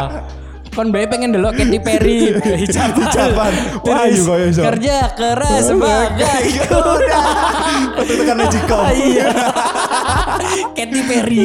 [0.73, 2.33] Kon bae pengen delok Katy Perry
[2.65, 3.53] hijab Hijaban.
[3.85, 4.63] Wah, iya kaya iso.
[4.65, 7.23] kerja keras sebagai kuda.
[7.93, 8.85] Betul tekan Magicom.
[8.89, 9.29] Iya.
[10.77, 11.45] Katy Perry.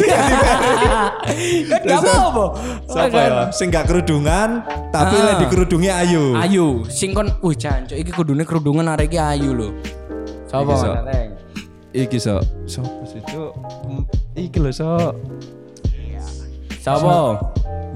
[1.68, 2.46] Kan gak apa-apa.
[2.88, 3.30] Siapa ya?
[3.52, 5.36] Sing gak kerudungan tapi Ah.
[5.36, 6.32] lagi kerudungnya ayu.
[6.40, 9.70] Ayu, sing kon, wih cancuk iki kudune kerudungan arek iki ayu lho.
[10.48, 10.72] Sopo
[11.92, 12.38] Iki, so,
[12.70, 13.52] siapa sih Cuk?
[13.84, 14.04] Hmm,
[14.38, 15.12] Iki lho so.
[16.80, 17.36] Sopo?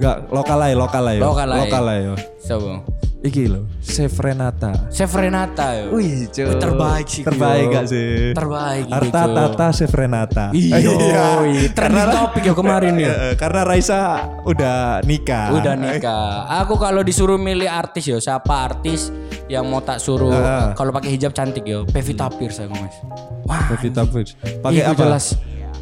[0.02, 0.76] Enggak, lokal aja,
[1.22, 2.18] lokal aja.
[2.42, 2.82] Sopo?
[3.22, 4.90] Iki lho, Chef Renata.
[4.90, 5.94] Chef Renata yo.
[5.94, 6.58] Wih, Cuk.
[6.58, 7.22] Terbaik sih.
[7.22, 7.74] Terbaik Yo.
[7.78, 8.34] gak sih?
[8.34, 9.36] Terbaik gitu, Arta Cuk.
[9.38, 10.46] Tata Chef Renata.
[10.58, 13.38] Iya, trending topik ya kemarin ya.
[13.38, 15.54] Karena Raisa udah nikah.
[15.54, 16.50] Udah nikah.
[16.66, 19.14] Aku kalau disuruh milih artis ya, siapa artis
[19.46, 21.86] yang mau tak suruh kalau pakai hijab cantik ya?
[21.86, 22.98] Pevita Pierce aku mas.
[23.46, 24.34] Wah, Pevita Pierce.
[24.66, 24.98] Pakai apa?
[24.98, 25.38] jelas.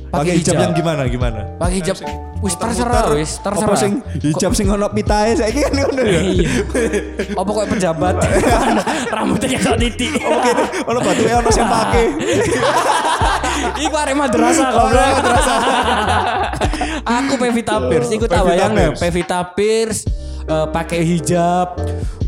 [0.10, 0.63] Pakai hijab hijab.
[0.63, 1.39] yang gimana gimana?
[1.56, 1.98] Pakai hijab.
[2.39, 3.76] Wis terserah wis, Apa terserah.
[3.76, 6.22] sing hijab sing ono pitahe saiki kan ngono ya.
[6.24, 6.50] Iya.
[7.36, 8.15] Apa kok pejabat?
[9.15, 10.12] Rambutnya kayak titik.
[10.15, 10.63] Gitu.
[10.86, 12.04] Ono batu ono sing pake.
[13.84, 15.60] Iku arek madrasah arek madrasah.
[17.19, 19.00] Aku Pevita Pierce, iku tak Pevita bayang Pierce.
[19.00, 20.00] Pevita Pierce
[20.45, 21.76] eh, pakai hijab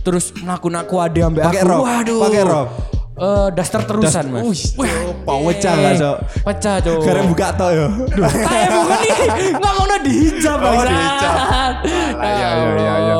[0.01, 1.69] terus naku-naku ade ambek Pakai aku.
[1.69, 2.19] rok, Waduh.
[2.19, 2.67] pakai rok
[3.17, 4.43] uh, daster terusan mas.
[4.45, 4.91] Uish, Wih,
[5.25, 6.11] pecah lah so.
[6.45, 6.99] Pecah cok.
[7.03, 7.87] Karena buka tau ya.
[8.45, 9.11] Kayak buka nih,
[9.57, 10.73] nggak mau nadi hijab bang.
[10.73, 11.35] Oh dihijab.
[12.21, 13.15] Ya ya ya ya.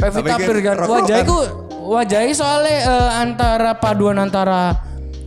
[0.00, 1.26] Pevita Pirgan, wajah kan.
[1.26, 1.38] itu
[1.86, 4.74] wajah soalnya uh, antara paduan antara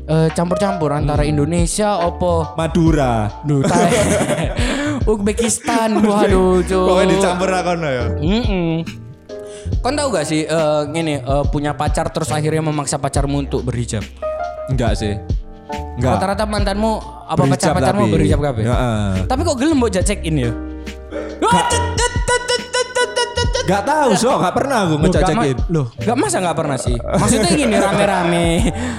[0.09, 1.31] eh, campur-campur uh, antara hmm.
[1.31, 3.89] Indonesia opo Madura Nutai,
[5.09, 9.08] Uzbekistan waduh cok, pokoknya dicampur akono ya heeh
[9.79, 14.03] Kon tahu gak sih eh, gini eh, punya pacar terus akhirnya memaksa pacarmu untuk berhijab?
[14.67, 15.15] Enggak sih.
[15.97, 16.17] Enggak.
[16.17, 16.91] Rata-rata mantanmu
[17.25, 18.13] apa Berhijab pacar pacarmu tapi.
[18.15, 18.63] berhijab kabeh?
[18.65, 19.09] Heeh.
[19.27, 20.51] Tapi kok gelem mbok check in ya?
[21.39, 21.63] Wah,
[23.69, 25.57] Enggak tahu, so enggak pernah aku gak cekin.
[25.69, 26.97] Loh, gak masa gak pernah sih?
[26.97, 28.47] Maksudnya gini rame-rame.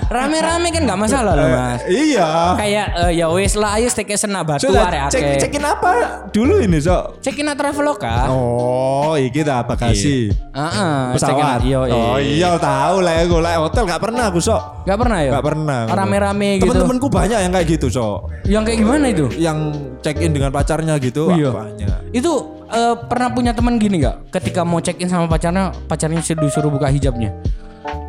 [0.06, 1.80] Rame-rame kan gak masalah loh mas.
[1.90, 2.30] Iya.
[2.54, 5.90] Kayak eh, ya wes lah ayo staycation nah batu Sudah arek cek cekin apa
[6.30, 7.18] dulu ini, so?
[7.18, 8.30] Check in Traveloka.
[8.30, 10.30] Oh, iki ta bagasi.
[10.30, 11.60] Heeh, Pesawat.
[11.66, 14.86] Iya, Oh iya tahu lah aku lah hotel enggak pernah aku, sok.
[14.86, 15.30] Gak pernah ya?
[15.34, 15.80] Enggak pernah.
[15.90, 16.70] Rame-rame gitu.
[16.70, 18.30] Temen-temenku banyak yang kayak gitu, so.
[18.46, 19.26] Yang kayak gimana itu?
[19.34, 19.58] Yang
[20.00, 21.50] check in dengan pacarnya gitu wah, Iya.
[21.50, 21.98] banyak.
[22.14, 24.30] Itu eh, pernah punya teman gini nggak?
[24.30, 27.34] Ketika mau check in sama pacarnya, pacarnya disuruh buka hijabnya,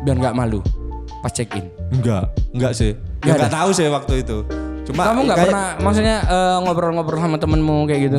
[0.02, 0.62] biar nggak malu
[1.22, 1.70] pas check in.
[1.92, 2.98] Enggak, enggak sih.
[3.22, 4.36] Nggak Ya enggak tahu sih waktu itu.
[4.82, 8.18] Cuma Kamu nggak kayak- pernah, maksudnya eh, ngobrol-ngobrol sama temenmu kayak gitu?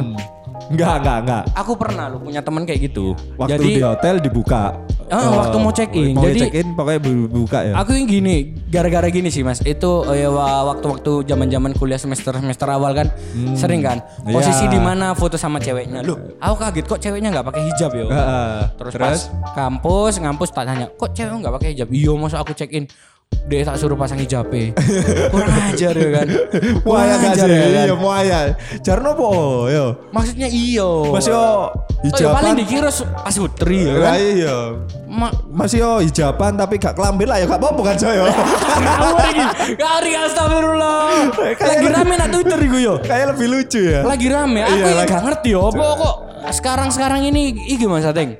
[0.65, 1.43] Enggak, enggak, enggak.
[1.53, 3.11] Aku pernah lu punya teman kayak gitu.
[3.35, 4.77] Waktu Jadi di hotel dibuka.
[5.05, 6.13] Ah, Eh, waktu mau check in.
[6.13, 7.73] Mau Jadi- check in pokoknya bu- buka ya.
[7.75, 9.59] aku yang gini, gara-gara gini sih mas.
[9.61, 13.07] Itu eh, ya, wa- waktu-waktu zaman-zaman kuliah semester semester awal kan,
[13.53, 13.99] sering kan.
[14.23, 14.71] Posisi Iya.
[14.71, 16.01] di mana foto sama ceweknya.
[16.01, 18.05] Loh, aku kaget kok ceweknya nggak pakai hijab ya.
[18.05, 18.59] Heeh.
[18.73, 19.19] Terus, pas
[19.53, 21.87] kampus, ngampus tak tanya, kok cewek nggak pakai hijab?
[21.89, 22.87] Iya, masa aku check in.
[23.43, 24.71] Dia tak suruh pasang hijabnya.
[25.27, 26.27] Kurang ajar ya kan.
[27.03, 27.69] Ya gak ajar ya kan.
[27.83, 28.39] iya mau ya.
[28.79, 29.29] Jarno po,
[29.67, 30.09] yo.
[30.09, 31.09] Maksudnya iyo.
[31.09, 31.69] Mas yo
[32.03, 32.59] Oh, ya paling hijaban.
[32.59, 34.15] dikira su- pasutri ya kan.
[34.15, 34.57] Iya.
[35.07, 38.23] Ma Mas yo hijaban tapi gak kelambil lah ya gak apa-apa kan saya.
[39.23, 40.99] Iki, astagfirullah.
[41.55, 42.93] Lagi rame nak Twitter iku yo.
[42.99, 44.03] Kayak lebih lucu ya.
[44.03, 44.59] Lagi rame.
[44.61, 45.67] Aku Iya, ya gak ngerti yo.
[45.67, 46.15] Apa kok
[46.51, 48.35] sekarang-sekarang ini iki Mas Ateng.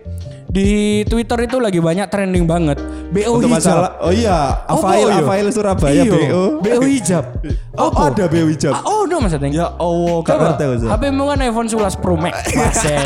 [0.46, 2.78] Di Twitter itu lagi banyak trending banget.
[3.14, 3.58] BO Untuk hijab.
[3.62, 5.18] masalah oh iya, Apa Afail yo?
[5.22, 6.44] Afail Surabaya Iya, BO.
[6.60, 7.26] BO hijab.
[7.74, 8.10] Oh, Apa?
[8.12, 8.70] ada BO hijab.
[8.72, 9.50] Ah, Oh, no Mas Ateng.
[9.50, 10.66] Ya Allah, gak Coba, ngerti.
[10.80, 10.90] Zak.
[10.92, 12.36] HP mu kan iPhone 11 Pro Max.
[12.52, 12.98] Masih.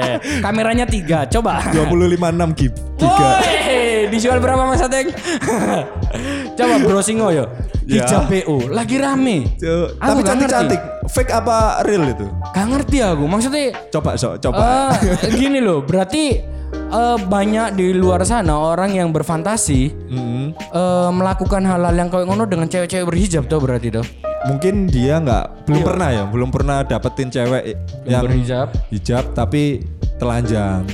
[0.44, 1.30] Kameranya 3.
[1.30, 1.62] Coba.
[1.68, 2.18] 256
[2.54, 2.72] gig.
[2.96, 3.28] Giga.
[3.38, 5.14] Woi, dijual berapa Mas Ateng?
[6.58, 7.44] Coba browsing oh yo.
[7.84, 8.02] Ya.
[8.02, 9.46] Hijab BO lagi rame.
[9.96, 10.80] Aku Tapi cantik-cantik.
[11.06, 12.26] Fake apa real itu?
[12.50, 13.24] Gak ngerti aku.
[13.24, 14.90] Maksudnya Coba sok, coba.
[14.96, 16.34] eh, gini loh, berarti
[16.74, 20.46] eh, banyak di luar sana orang yang berfantasi Mm-hmm.
[20.54, 24.06] eh, melakukan hal-hal yang kayak ngono dengan cewek-cewek berhijab tuh berarti tuh.
[24.46, 27.74] Mungkin dia nggak belum pernah ya, belum pernah dapetin cewek
[28.06, 28.70] yang berhijab.
[28.94, 29.82] hijab tapi
[30.22, 30.86] telanjang.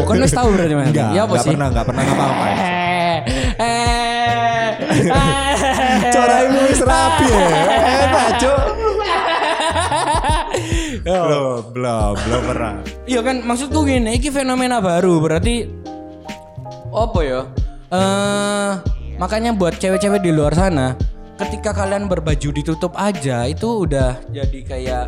[0.00, 0.88] Oh, kan wis tahu berarti Mas.
[0.88, 1.50] Enggak, Ya apa enggak sih?
[1.52, 2.56] pernah, enggak pernah ngapa-ngapain.
[2.56, 3.18] Eh,
[3.60, 4.68] eh,
[5.12, 6.08] eh.
[6.08, 7.44] Coraimu wis rapi ya.
[8.08, 8.60] Enak, Cuk.
[11.02, 12.74] Belum, belum, belum pernah.
[13.04, 15.66] Iya kan maksudku gini, ini fenomena baru berarti
[16.88, 17.40] apa ya?
[17.92, 18.72] Eh
[19.20, 20.96] makanya buat cewek-cewek di luar sana,
[21.36, 25.04] ketika kalian berbaju ditutup aja itu udah jadi kayak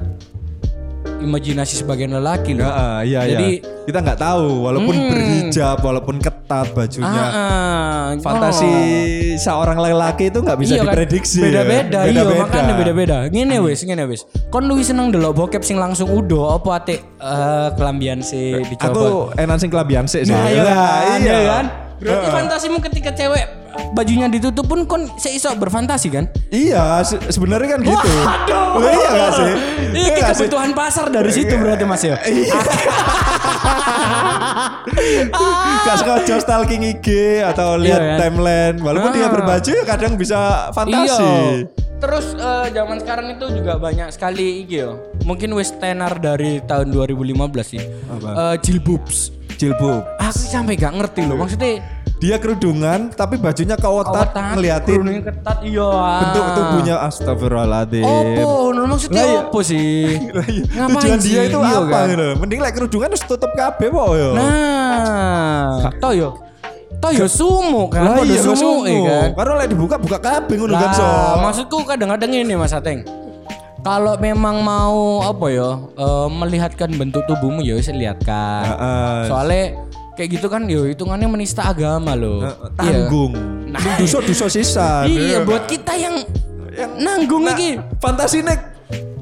[1.24, 2.68] imajinasi sebagian lelaki loh.
[2.68, 3.72] Heeh, iya Jadi iya.
[3.84, 7.24] Kita nggak tahu walaupun berhijab, walaupun ketat bajunya.
[7.28, 9.36] ah, ah, Fantasi oh.
[9.36, 10.86] seorang lelaki itu nggak bisa Iya kan?
[10.88, 11.40] diprediksi.
[11.40, 11.44] ya.
[11.44, 13.16] Beda-beda, iya makanya beda-beda.
[13.28, 14.24] Ngene wis, ngene wis.
[14.48, 18.88] Kon luwih seneng delok bokep sing langsung udo apa ate eh, kelambian sih dicoba.
[18.88, 20.24] Aku enak sing kelabian sih.
[20.24, 21.32] Nah, iya kan, iya.
[21.36, 21.64] iya kan?
[21.96, 23.44] Berarti fantasimu ketika cewek
[23.90, 26.24] bajunya ditutup pun kon seiso berfantasi kan?
[26.48, 28.08] Iya, se- sebenarnya kan gitu.
[28.20, 28.78] Aduh.
[28.78, 29.52] Lah, iya gak sih?
[29.84, 30.46] Ini Iya nggak sih?
[30.46, 32.16] kebutuhan pasar dari situ berarti Mas ya.
[35.84, 37.06] Gak sengaja stalking IG
[37.44, 38.18] atau lihat Iya kan?
[38.20, 38.76] timeline.
[38.78, 39.32] Walaupun dia Ah.
[39.32, 40.38] berbaju ya kadang bisa
[40.70, 41.22] fantasi.
[41.22, 41.66] Iya.
[41.96, 45.00] Terus eh, zaman sekarang itu juga banyak sekali yo.
[45.24, 47.32] Mungkin wis tenar dari tahun 2015
[47.66, 47.80] sih.
[48.04, 48.28] Apa?
[48.28, 49.32] Eh, jilbubs.
[49.58, 50.02] Jilbab.
[50.18, 51.38] Aku sampai gak ngerti loh.
[51.38, 51.82] Maksudnya
[52.22, 55.90] Dia kerudungan tapi bajunya ketat, ngeliatin kerudungnya ketat iya.
[56.24, 58.06] bentuk tubuhnya astagfirullahaladzim.
[58.06, 59.40] Opo, Nur, maksudnya Lah, iya.
[59.44, 60.06] opo sih?
[60.54, 60.62] Iya.
[60.72, 62.06] Ngapain Tujuan dia itu Iya apa kan?
[62.08, 62.28] gitu.
[62.40, 64.30] Mending like kerudungan harus tutup kabeh po yo.
[64.38, 66.28] Nah, toh yo.
[67.02, 69.28] Toh yo sumo kan, Lah iya sumo, iya kan.
[69.44, 71.04] Karena like dibuka buka kabeh ngono kan so.
[71.44, 73.23] Maksudku kadang-kadang ini Mas Ateng.
[73.84, 78.64] Kalau memang mau apa ya eh, melihatkan bentuk tubuhmu ya wis lihatkan.
[78.64, 79.18] Heeh.
[79.28, 79.64] Soalnya
[80.16, 82.42] kayak gitu kan yo hitungannya menista agama loh.
[82.42, 82.52] Iya.
[82.80, 83.32] tanggung.
[83.68, 84.00] Nah.
[84.00, 85.04] Duso-duso sisa.
[85.14, 86.24] Iya, buat kita yang,
[86.98, 87.76] nanggung iki.
[88.00, 88.72] Fantasi nek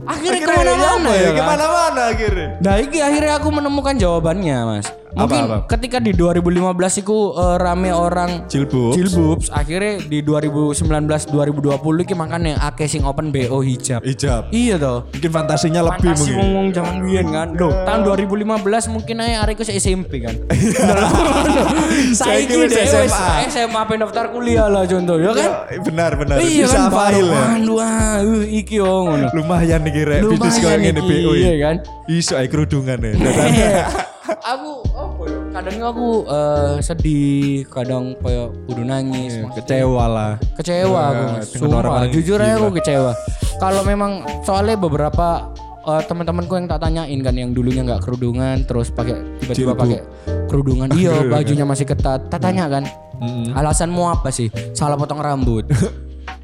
[0.03, 1.39] Akhirnya, akhirnya ke mana-mana apa ya, kan?
[1.39, 2.49] Ke mana-mana akhirnya.
[2.59, 4.87] Nah, iki akhirnya aku menemukan jawabannya, Mas.
[5.13, 5.69] Mungkin Apa-apa?
[5.69, 8.97] ketika di 2015 itu eh, rame orang Jilbab.
[8.97, 10.89] jilbabs, akhirnya di 2019
[11.29, 14.01] 2020 iki makanya akeh sing open BO hijab.
[14.01, 14.49] Hijab.
[14.49, 15.05] Iya toh.
[15.13, 16.37] Mungkin fantasinya lebih Fantasi mungkin.
[16.41, 17.49] ngomong zaman biyen kan.
[17.53, 20.33] Loh, tahun 2015 mungkin aja areku se SMP kan.
[22.19, 23.29] Saiki Saiki dhewe SMA.
[23.53, 25.51] SMA pengen daftar kuliah lah contoh ya kan.
[25.69, 26.37] Ya, benar benar.
[26.41, 27.45] Iya Bisa kan file ya.
[27.83, 29.27] Ah, uh, iki yo ngono.
[29.37, 31.77] Lumayan nih kira bisnis kayak ngene iki, BO iya kan?
[32.09, 33.13] Iso ae kerudungan ya.
[34.53, 34.83] aku
[35.63, 35.73] apa ya?
[35.73, 40.33] Kadang aku eh, sedih, kadang kayak kudu nangis, maksudnya Kecewa lah.
[40.59, 43.13] kecewa aku Ya, dengan Sumpah, jujur aja aku kecewa
[43.59, 48.91] kalau memang soalnya beberapa eh, teman-temanku yang tak tanyain kan yang dulunya nggak kerudungan terus
[48.91, 49.99] pakai tiba-tiba pakai
[50.47, 52.83] kerudungan iya bajunya masih ketat tak tanya kan
[53.19, 53.55] Mm-mm.
[53.55, 55.63] alasanmu apa sih salah potong rambut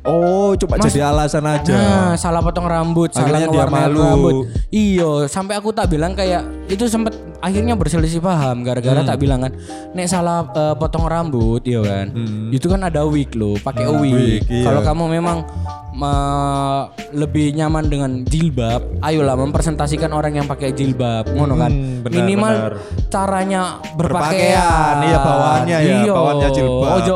[0.08, 1.68] Oh, coba jadi alasan aja.
[1.70, 4.00] Nah, salah potong rambut, salah Akhirnya dia ngewarnain malu.
[4.00, 4.34] rambut.
[4.68, 9.06] Iyo, sampai aku tak bilang kayak itu sempet akhirnya berselisih paham gara-gara Hmm.
[9.06, 9.52] tak bilang kan,
[9.92, 12.08] nek salah eh, potong rambut, iya kan.
[12.48, 14.08] Itu kan ada wig loh, pakai wig.
[14.08, 14.16] Hmm.
[14.16, 14.64] wig, iya.
[14.64, 15.44] Kalau kamu memang
[15.92, 21.68] me- lebih nyaman dengan jilbab, ayolah mempresentasikan orang yang pakai jilbab, ngono kan.
[21.68, 22.72] Hmm, benar, Minimal benar.
[23.08, 24.94] caranya Berpakaian, berpakaian.
[25.02, 26.12] iya, bawaannya ya, Iya.
[26.12, 26.90] bawaannya jilbab.
[26.96, 27.14] Ojo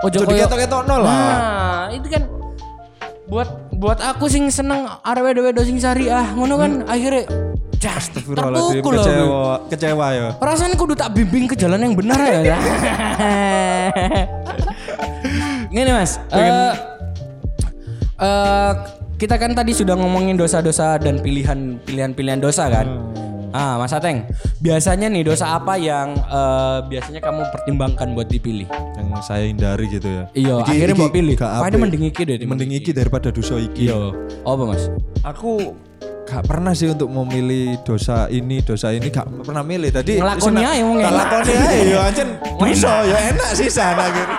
[0.00, 1.10] ojo koyo- diketok-ketokno lah.
[1.10, 2.22] Nah, itu kan
[3.30, 7.30] buat buat aku sing seneng arek wedo-wedo sing syariah ngono kan akhirnya
[7.80, 9.06] jas Astagfirullahaladzim, terpukul aku.
[9.06, 10.28] kecewa, kecewa ya.
[10.36, 12.58] Perasaan kudu tak bimbing ke jalan yang benar ya.
[15.72, 16.74] Gini mas, eh
[18.20, 18.72] eh,
[19.16, 22.84] kita kan tadi sudah ngomongin dosa-dosa dan pilihan pilihan-pilihan dosa kan.
[23.50, 28.70] Ah, Mas Ateng, biasanya nih dosa apa yang eh, biasanya kamu pertimbangkan buat dipilih?
[28.94, 30.24] Yang saya hindari gitu ya.
[30.32, 31.34] Iya, Iki- akhirnya iki mau pilih.
[31.34, 31.82] gak Kayaknya apik.
[31.82, 32.36] mending iki deh.
[32.40, 33.86] Mending iki daripada dosa iki.
[33.86, 34.14] Iya.
[34.42, 34.82] Apa mas?
[35.22, 35.74] Aku
[36.24, 39.90] gak pernah sih untuk memilih dosa ini, dosa ini gak pernah milih.
[39.90, 41.18] Tadi Ngelakoni senang- aja, wong Tak enak.
[41.20, 44.34] lakoni aja ya ancen dosa ya enak sih sana gitu.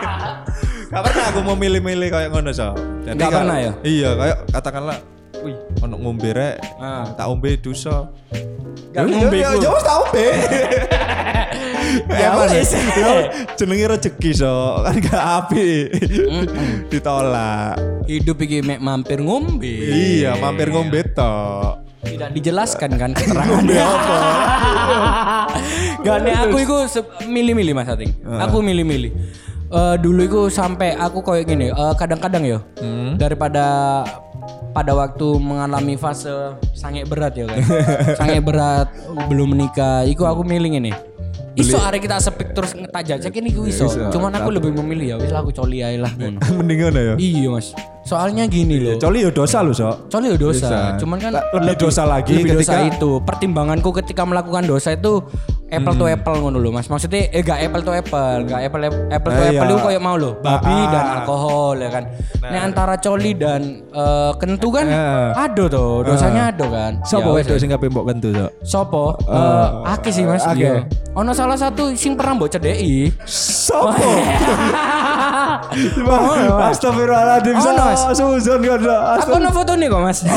[0.88, 2.72] Gak pernah aku mau milih-milih kayak ngono so.
[3.02, 3.72] Jadi Gak kalau- pernah ya?
[3.82, 4.98] Iya, kayak katakanlah
[5.42, 7.10] Wih, ono ngombe rek, Ah.
[7.18, 8.14] tak ombe dosa.
[8.94, 9.58] Gak ngombe ku.
[9.58, 10.26] ya wis tak ombe.
[12.08, 12.72] Ya wis.
[12.72, 13.12] Ya,
[13.60, 15.92] Jenenge rezeki so, kan gak api.
[16.88, 17.76] Ditolak.
[18.08, 19.68] Hidup iki mek mampir ngombe.
[19.92, 21.84] Iya, mampir ngombe tok.
[22.02, 24.18] Tidak dijelaskan kan keterangannya apa.
[26.06, 26.76] Gak nih aku itu
[27.28, 28.10] milih-milih Mas Ating.
[28.26, 29.12] Aku milih-milih.
[29.72, 32.60] Eh, dulu itu sampai aku kayak gini, eh, kadang-kadang ya
[33.16, 34.02] daripada
[34.72, 37.60] pada waktu mengalami fase sange berat ya kan.
[38.20, 38.88] sange berat
[39.28, 40.92] belum menikah, iku aku milih ini.
[41.52, 43.92] Iso arek kita sepik terus tak jajakin iku iso.
[43.92, 44.08] Iso.
[44.08, 46.40] Cuman aku lebih memilih ya wis aku coli ae lah ngono.
[46.58, 47.16] Mending ngono ya.
[47.20, 47.76] Iya Mas.
[48.12, 49.00] Soalnya gini loh.
[49.00, 50.12] Coli ya dosa lo, Sok.
[50.12, 50.80] Coli ya dosa, Dosa.
[51.00, 53.12] cuman kan Lebih dosa lagi lebih dosa ketika- itu.
[53.24, 55.24] Pertimbanganku ketika melakukan dosa itu
[55.66, 56.86] apple to apple ngono lho, Mas.
[56.86, 59.72] Maksudnya eh gak apple to apple, gak apple apple to Eh, apple iya.
[59.72, 60.92] itu kayak mau loh, babi Ah.
[60.92, 62.04] dan alkohol ya kan.
[62.42, 65.30] Ini antara coli dan eh, kentu kan Eh.
[65.32, 66.92] ada tuh, dosanya ada kan.
[67.02, 68.52] Sopo Ya wes, wedok sing kabeh mbok kentu, Sok?
[68.62, 69.04] Sopo?
[69.24, 70.44] Eh, akeh sih Mas.
[70.44, 70.60] akeh.
[70.60, 70.84] Iya.
[71.14, 73.08] Ono salah satu sing pernah mbok cedeki.
[73.24, 73.96] Sopo?
[76.68, 78.02] Astagfirullahaladzim, Oh, no, Mas.
[78.14, 79.02] Suzon Sok.
[79.20, 80.20] Aku ono foto nih kok Mas.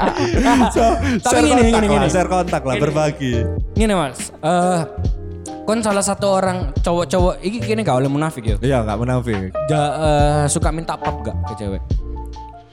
[0.00, 2.06] Tapi Share gini, gini.
[2.08, 3.44] Share kontak lah, berbagi.
[3.72, 4.80] Gini mas, eh
[5.64, 8.56] kon salah satu orang cowok-cowok, ini kini gak oleh munafik ya.
[8.60, 9.54] Iya, gak menafik.
[9.66, 11.82] Ja- eh, suka minta pap gak ke cewek?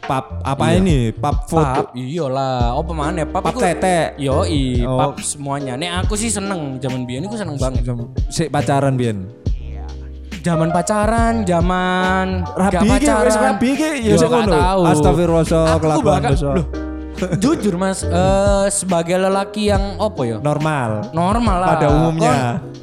[0.01, 1.11] Pap apa ini?
[1.11, 1.67] Pap foto.
[1.83, 2.73] Pap, iyalah.
[2.73, 3.43] Oh pemane pap?
[3.43, 4.15] Pap iku- tete.
[4.17, 4.97] Yo i, Oh.
[4.97, 5.75] pap semuanya.
[5.75, 7.83] Nek aku sih seneng zaman biyen, aku seneng banget.
[8.31, 9.27] Sik pacaran biyen.
[10.47, 13.35] Zaman pacaran, zaman Rabi gak iki, pacaran.
[13.51, 14.53] rabi iki, ya sik gak ngono.
[14.55, 14.81] tahu.
[14.87, 16.51] Astagfirullah, kelakuan dosa.
[17.35, 20.37] jujur mas, eh, sebagai lelaki yang opo ya?
[20.39, 21.11] Normal.
[21.11, 21.67] normal lah.
[21.75, 22.31] Pada umumnya.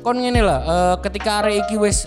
[0.05, 2.05] Kon, kon ngene lah, eh, ketika arek iki wis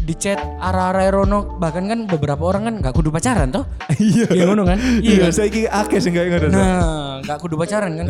[0.00, 3.64] di chat arah-arah Rono bahkan kan beberapa orang kan gak kudu pacaran toh?
[3.98, 4.30] Iya.
[4.30, 4.78] Iya ngono kan?
[4.78, 5.34] Iya, Iya.
[5.34, 6.46] saiki akeh sing kayak ngono.
[6.54, 6.78] Nah,
[7.24, 8.06] gak kudu pacaran kan?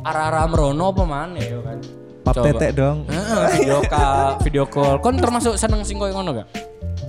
[0.00, 1.78] Arah-arah Merono apa mana ya kan?
[2.24, 2.46] Pap Coba.
[2.56, 3.04] tetek dong.
[3.04, 4.96] Heeh, video call, video call.
[4.96, 6.48] Kon termasuk seneng sing koyo ngono gak?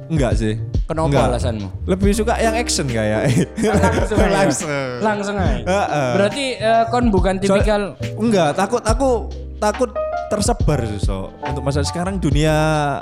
[0.05, 0.59] Enggak sih.
[0.85, 1.25] Kenapa Enggak.
[1.33, 1.67] alasanmu?
[1.87, 3.31] Lebih suka yang action kayak.
[3.57, 4.35] Langsung aja.
[4.35, 4.69] Langsung.
[5.01, 5.63] Langsung aja.
[5.63, 6.09] Heeh.
[6.19, 9.89] Berarti eh, kon bukan tipikal Enggak, takut aku takut
[10.27, 12.55] tersebar so untuk masa sekarang dunia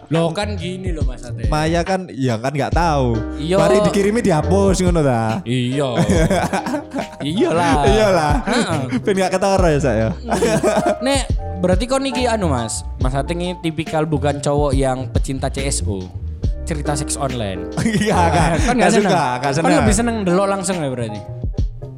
[0.08, 1.48] Lo kan gini loh Mas Ate.
[1.48, 3.56] maya kan ya kan nggak tahu Iya.
[3.58, 5.90] mari dikirimi dihapus ngono ta Iya.
[7.24, 7.74] Iyalah.
[7.86, 8.34] iyalah
[9.00, 10.08] ben gak ketara ya saya
[11.00, 11.24] Nek
[11.60, 12.84] berarti kau niki anu Mas.
[12.98, 16.04] Mas Ate ini tipikal bukan cowok yang pecinta CSO.
[16.64, 17.72] Cerita seks online.
[17.84, 19.08] iya kan kan gak gak seneng.
[19.08, 21.22] suka gak Kan seneng lebih seneng delok langsung ya berarti.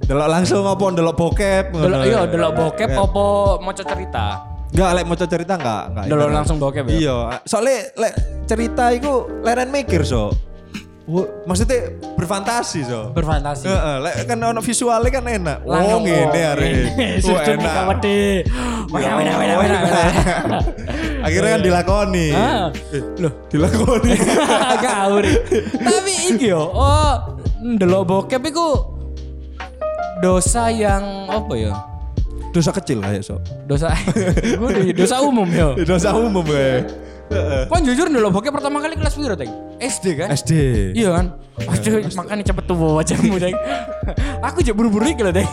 [0.06, 3.02] delok langsung apa delok bokep Delok iya delok bokep Ya.
[3.02, 3.26] apa
[3.60, 4.28] maca cerita.
[4.74, 6.04] Enggak, lek mau cerita enggak, enggak.
[6.10, 6.16] Itu.
[6.34, 6.96] langsung bokep ya.
[6.98, 8.14] Iya, soalnya lek
[8.50, 9.12] cerita itu
[9.46, 10.34] leren mikir so.
[11.46, 13.14] Maksudnya berfantasi so.
[13.14, 13.70] Berfantasi.
[13.70, 15.58] Heeh, lek kan ono visualnya kan enak.
[15.62, 16.42] Oh, Langsung, ngene.
[16.50, 18.42] Oh, Susun muka wedi.
[18.90, 19.80] Wena wena wena wena.
[21.26, 22.28] Akhirnya kan dilakoni.
[22.42, 22.68] Ah.
[23.22, 24.18] Loh, dilakoni.
[24.84, 25.26] Ngawur.
[25.78, 28.70] Tapi iki yo, oh ndelok bokep iku
[30.22, 31.95] dosa yang apa ya?
[32.56, 33.36] Dosa kecil kayak so.
[33.68, 33.92] Dosa
[35.00, 35.76] dosa umum yo.
[35.92, 36.88] Dosa umum ya.
[37.68, 39.52] Kau jujur ndelok bokep pertama kali kelas piro, Teng?
[39.82, 40.30] SD kan?
[40.32, 40.52] SD.
[40.96, 41.26] Iya kan?
[41.58, 43.58] Aduh, makanya cepet tuh bawa wajahmu, Teng.
[44.48, 45.50] Aku aja buru-buru iki lho, Teng.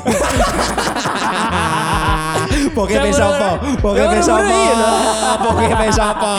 [2.77, 3.49] Bokep Jangan sapa?
[3.59, 4.37] buru- Bokep jangan sapa?
[4.39, 5.01] buru-buru iya, loh.
[5.43, 6.33] Bokep sapa?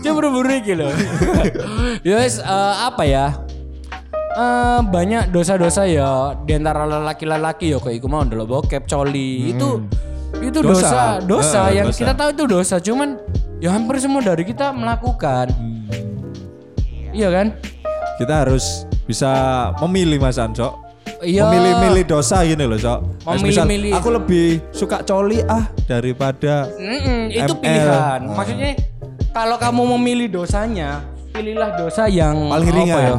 [0.00, 0.88] Dia buru-buru iki lho.
[2.00, 2.38] Ya wis
[2.80, 3.43] apa ya?
[4.34, 9.86] Eh, banyak dosa-dosa ya di antara lelaki-lelaki ya kayak iku mau ndelok bokep coli itu
[10.36, 11.22] itu dosa Dosa.
[11.22, 11.98] dosa, Eh, yang dosa.
[12.02, 13.14] kita tahu itu dosa cuman
[13.56, 15.54] ya hampir semua dari kita melakukan
[17.10, 17.54] iya kan
[18.14, 19.30] Kita harus bisa
[19.80, 20.82] memilih Mas Anco.
[21.18, 21.46] Iya.
[21.46, 23.00] Memilih-milih dosa gini loh, Sok.
[23.40, 23.90] Misal, Memilih-milih.
[23.92, 27.58] Aku lebih suka coli ah daripada Mm-mm, itu ML.
[27.58, 28.34] pilihan Ah.
[28.34, 28.70] maksudnya
[29.30, 31.02] kalau kamu memilih dosanya
[31.34, 33.02] pilihlah dosa yang Paling ringan.
[33.02, 33.16] ya?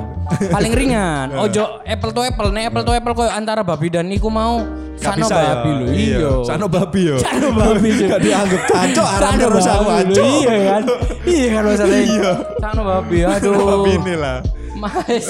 [0.47, 4.31] paling ringan ojo apple to apple nih apple to apple koyo antara babi dan iku
[4.31, 4.63] mau
[4.95, 5.47] Gak sano bisa ya.
[5.51, 7.15] babi lho iya Sano babi yo.
[7.19, 8.07] Sano babi Cuk.
[8.07, 9.83] Gak dianggap aran Sano terus aku
[10.15, 10.81] iya kan
[11.27, 12.31] iya kan Mas Ateng Iya.
[12.57, 14.37] sano babi aduh Babi ini lah.
[14.85, 15.25] Mas,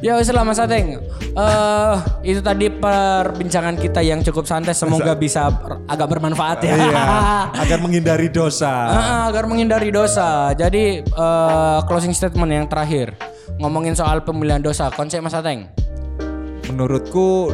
[0.00, 0.96] ya wis lah Mas Ateng.
[1.34, 5.52] Eh itu tadi perbincangan kita yang cukup santai semoga bisa
[5.84, 6.74] agak bermanfaat ya.
[6.74, 7.04] Iya,
[7.62, 8.72] agar menghindari dosa.
[8.88, 10.52] Ah, agar menghindari dosa.
[10.52, 13.12] Jadi eh, closing statement yang terakhir
[13.56, 14.88] ngomongin soal pemilihan dosa.
[14.88, 15.68] Konsep Mas Ateng.
[16.64, 17.52] Menurutku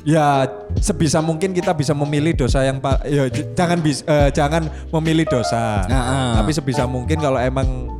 [0.00, 0.48] ya
[0.80, 5.84] sebisa mungkin kita bisa memilih dosa yang pa- ya jangan bis, eh, jangan memilih dosa.
[5.88, 6.32] Nah, ah.
[6.40, 7.99] Tapi sebisa mungkin kalau emang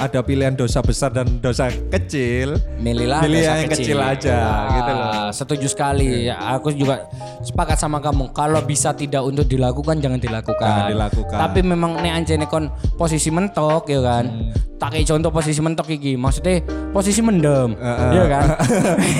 [0.00, 4.38] ada pilihan dosa besar dan dosa kecil, Milihlah Milih dosa yang kecil aja,
[4.72, 5.28] gitu loh.
[5.28, 6.24] Setuju sekali.
[6.24, 7.04] Ya, aku juga
[7.44, 8.32] sepakat sama kamu.
[8.32, 10.64] Kalau bisa tidak untuk dilakukan jangan dilakukan.
[10.64, 11.36] Jangan dilakukan.
[11.36, 14.24] Tapi memang nek anjene kon posisi mentok ya kan.
[14.24, 14.52] Hmm.
[14.80, 16.16] Tak kayak contoh posisi mentok iki.
[16.16, 16.64] Maksudnya
[16.96, 17.76] posisi mendem.
[17.76, 18.10] Heeh.
[18.16, 18.46] Iya kan?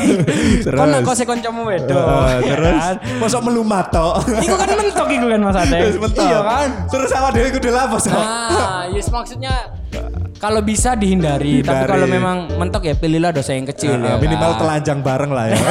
[0.64, 0.78] Terus.
[0.80, 2.00] kon nek kose kancamu wedo.
[2.40, 2.96] Terus kan?
[3.20, 4.24] mosok melumat tok.
[4.40, 5.56] Iku kan mentok iku kan Mas.
[6.00, 6.24] Mentok.
[6.24, 6.68] Iya kan?
[6.88, 8.08] Terus sama dia kudu lapos.
[8.08, 9.68] Nah, yes maksudnya
[10.40, 11.90] kalau bisa dihindari, tapi Hindari.
[11.92, 14.16] kalau memang mentok ya pilihlah dosa yang kecil Eh, ya.
[14.16, 14.58] minimal kan?
[14.58, 15.56] telanjang bareng lah ya.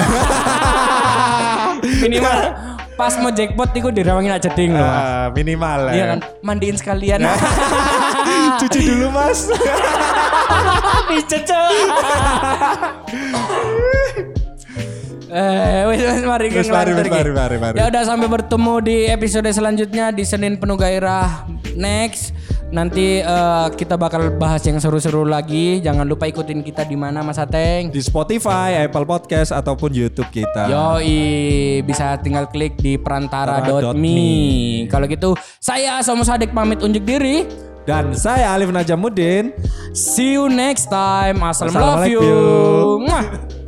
[2.00, 2.38] minimal
[2.94, 4.84] pas mau jackpot itu dirawangin aja ding loh.
[4.84, 4.94] Mas.
[4.94, 5.94] Ah, minimal lah.
[5.96, 7.20] Iya kan, mandiin sekalian.
[8.60, 9.48] Cuci dulu mas.
[11.10, 11.72] Cok.
[15.30, 17.76] Eh, wes wes mari kita mari, mari, mari, mari.
[17.78, 21.46] Ya udah sampai bertemu di episode selanjutnya di Senin Penuh Gairah
[21.78, 22.34] next.
[22.70, 25.82] Nanti eh, kita bakal bahas yang seru-seru lagi.
[25.86, 27.94] Jangan lupa ikutin kita di mana Mas Ateng.
[27.94, 30.70] Di Spotify, Apple Podcast ataupun YouTube kita.
[30.70, 34.86] Yoi, bisa tinggal klik di perantara.me.
[34.90, 37.46] Kalau gitu, saya Somo Sadek pamit unjuk diri.
[37.90, 39.50] Dan saya Alif Najamuddin.
[39.98, 41.42] See you next time.
[41.42, 43.02] Assalamualaikum.
[43.02, 43.59] Assalamualaikum.